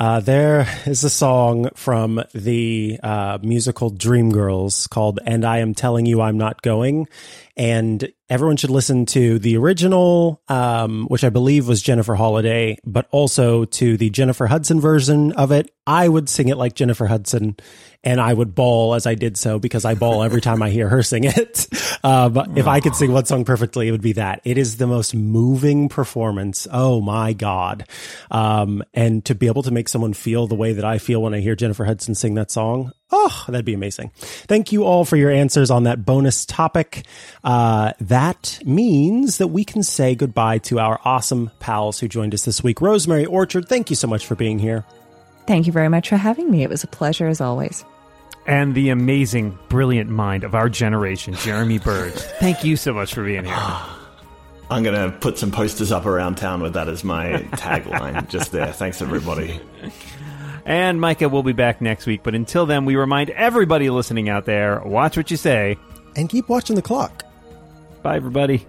Uh, 0.00 0.18
there 0.18 0.66
is 0.86 1.04
a 1.04 1.10
song 1.10 1.68
from 1.74 2.24
the 2.32 2.98
uh, 3.02 3.36
musical 3.42 3.90
Dreamgirls 3.90 4.88
called 4.88 5.20
And 5.26 5.44
I 5.44 5.58
Am 5.58 5.74
Telling 5.74 6.06
You 6.06 6.22
I'm 6.22 6.38
Not 6.38 6.62
Going. 6.62 7.06
And 7.54 8.10
everyone 8.30 8.56
should 8.56 8.70
listen 8.70 9.04
to 9.04 9.38
the 9.38 9.58
original, 9.58 10.40
um, 10.48 11.04
which 11.08 11.22
I 11.22 11.28
believe 11.28 11.68
was 11.68 11.82
Jennifer 11.82 12.14
Holliday, 12.14 12.78
but 12.82 13.08
also 13.10 13.66
to 13.66 13.98
the 13.98 14.08
Jennifer 14.08 14.46
Hudson 14.46 14.80
version 14.80 15.32
of 15.32 15.52
it. 15.52 15.70
I 15.86 16.08
would 16.08 16.30
sing 16.30 16.48
it 16.48 16.56
like 16.56 16.74
Jennifer 16.74 17.06
Hudson 17.06 17.56
and 18.02 18.20
I 18.20 18.32
would 18.32 18.54
bawl 18.54 18.94
as 18.94 19.06
I 19.06 19.14
did 19.14 19.36
so 19.36 19.58
because 19.58 19.84
I 19.84 19.94
bawl 19.94 20.22
every 20.22 20.40
time 20.40 20.62
I 20.62 20.70
hear 20.70 20.88
her 20.88 21.02
sing 21.02 21.24
it. 21.24 21.66
Um, 22.02 22.56
if 22.56 22.66
I 22.66 22.80
could 22.80 22.96
sing 22.96 23.12
one 23.12 23.26
song 23.26 23.44
perfectly, 23.44 23.86
it 23.86 23.90
would 23.90 24.00
be 24.00 24.14
that. 24.14 24.40
It 24.44 24.56
is 24.56 24.78
the 24.78 24.86
most 24.86 25.14
moving 25.14 25.90
performance. 25.90 26.66
Oh 26.72 27.02
my 27.02 27.34
God. 27.34 27.86
Um, 28.30 28.82
and 28.94 29.22
to 29.26 29.34
be 29.34 29.46
able 29.46 29.62
to 29.64 29.70
make 29.70 29.89
someone 29.90 30.14
feel 30.14 30.46
the 30.46 30.54
way 30.54 30.72
that 30.72 30.84
I 30.84 30.98
feel 30.98 31.22
when 31.22 31.34
I 31.34 31.40
hear 31.40 31.56
Jennifer 31.56 31.84
Hudson 31.84 32.14
sing 32.14 32.34
that 32.34 32.50
song, 32.50 32.92
Oh, 33.12 33.44
that'd 33.48 33.64
be 33.64 33.74
amazing. 33.74 34.12
Thank 34.14 34.70
you 34.70 34.84
all 34.84 35.04
for 35.04 35.16
your 35.16 35.30
answers 35.30 35.70
on 35.70 35.82
that 35.84 36.04
bonus 36.04 36.46
topic. 36.46 37.04
Uh, 37.42 37.92
that 38.00 38.60
means 38.64 39.38
that 39.38 39.48
we 39.48 39.64
can 39.64 39.82
say 39.82 40.14
goodbye 40.14 40.58
to 40.58 40.78
our 40.78 41.00
awesome 41.04 41.50
pals 41.58 41.98
who 41.98 42.06
joined 42.06 42.34
us 42.34 42.44
this 42.44 42.62
week. 42.62 42.80
Rosemary 42.80 43.26
Orchard, 43.26 43.68
thank 43.68 43.90
you 43.90 43.96
so 43.96 44.06
much 44.06 44.26
for 44.26 44.36
being 44.36 44.58
here. 44.58 44.84
Thank 45.46 45.66
you 45.66 45.72
very 45.72 45.88
much 45.88 46.08
for 46.08 46.16
having 46.16 46.50
me. 46.50 46.62
It 46.62 46.70
was 46.70 46.84
a 46.84 46.88
pleasure 46.88 47.26
as 47.26 47.40
always. 47.40 47.84
And 48.46 48.74
the 48.74 48.90
amazing, 48.90 49.58
brilliant 49.68 50.08
mind 50.08 50.44
of 50.44 50.54
our 50.54 50.68
generation, 50.68 51.34
Jeremy 51.34 51.78
Bird. 51.78 52.14
Thank 52.40 52.64
you 52.64 52.76
so 52.76 52.92
much 52.92 53.12
for 53.12 53.24
being 53.24 53.44
here. 53.44 53.56
I'm 54.70 54.84
going 54.84 55.10
to 55.10 55.16
put 55.18 55.36
some 55.36 55.50
posters 55.50 55.90
up 55.90 56.06
around 56.06 56.36
town 56.36 56.62
with 56.62 56.74
that 56.74 56.88
as 56.88 57.02
my 57.02 57.32
tagline 57.52 58.28
just 58.30 58.52
there. 58.52 58.72
Thanks, 58.72 59.02
everybody. 59.02 59.60
And 60.64 61.00
Micah 61.00 61.28
will 61.28 61.42
be 61.42 61.52
back 61.52 61.80
next 61.80 62.06
week. 62.06 62.22
But 62.22 62.36
until 62.36 62.66
then, 62.66 62.84
we 62.84 62.94
remind 62.94 63.30
everybody 63.30 63.90
listening 63.90 64.28
out 64.28 64.44
there 64.44 64.80
watch 64.84 65.16
what 65.16 65.30
you 65.30 65.36
say. 65.36 65.76
And 66.14 66.28
keep 66.28 66.48
watching 66.48 66.76
the 66.76 66.82
clock. 66.82 67.24
Bye, 68.02 68.16
everybody. 68.16 68.66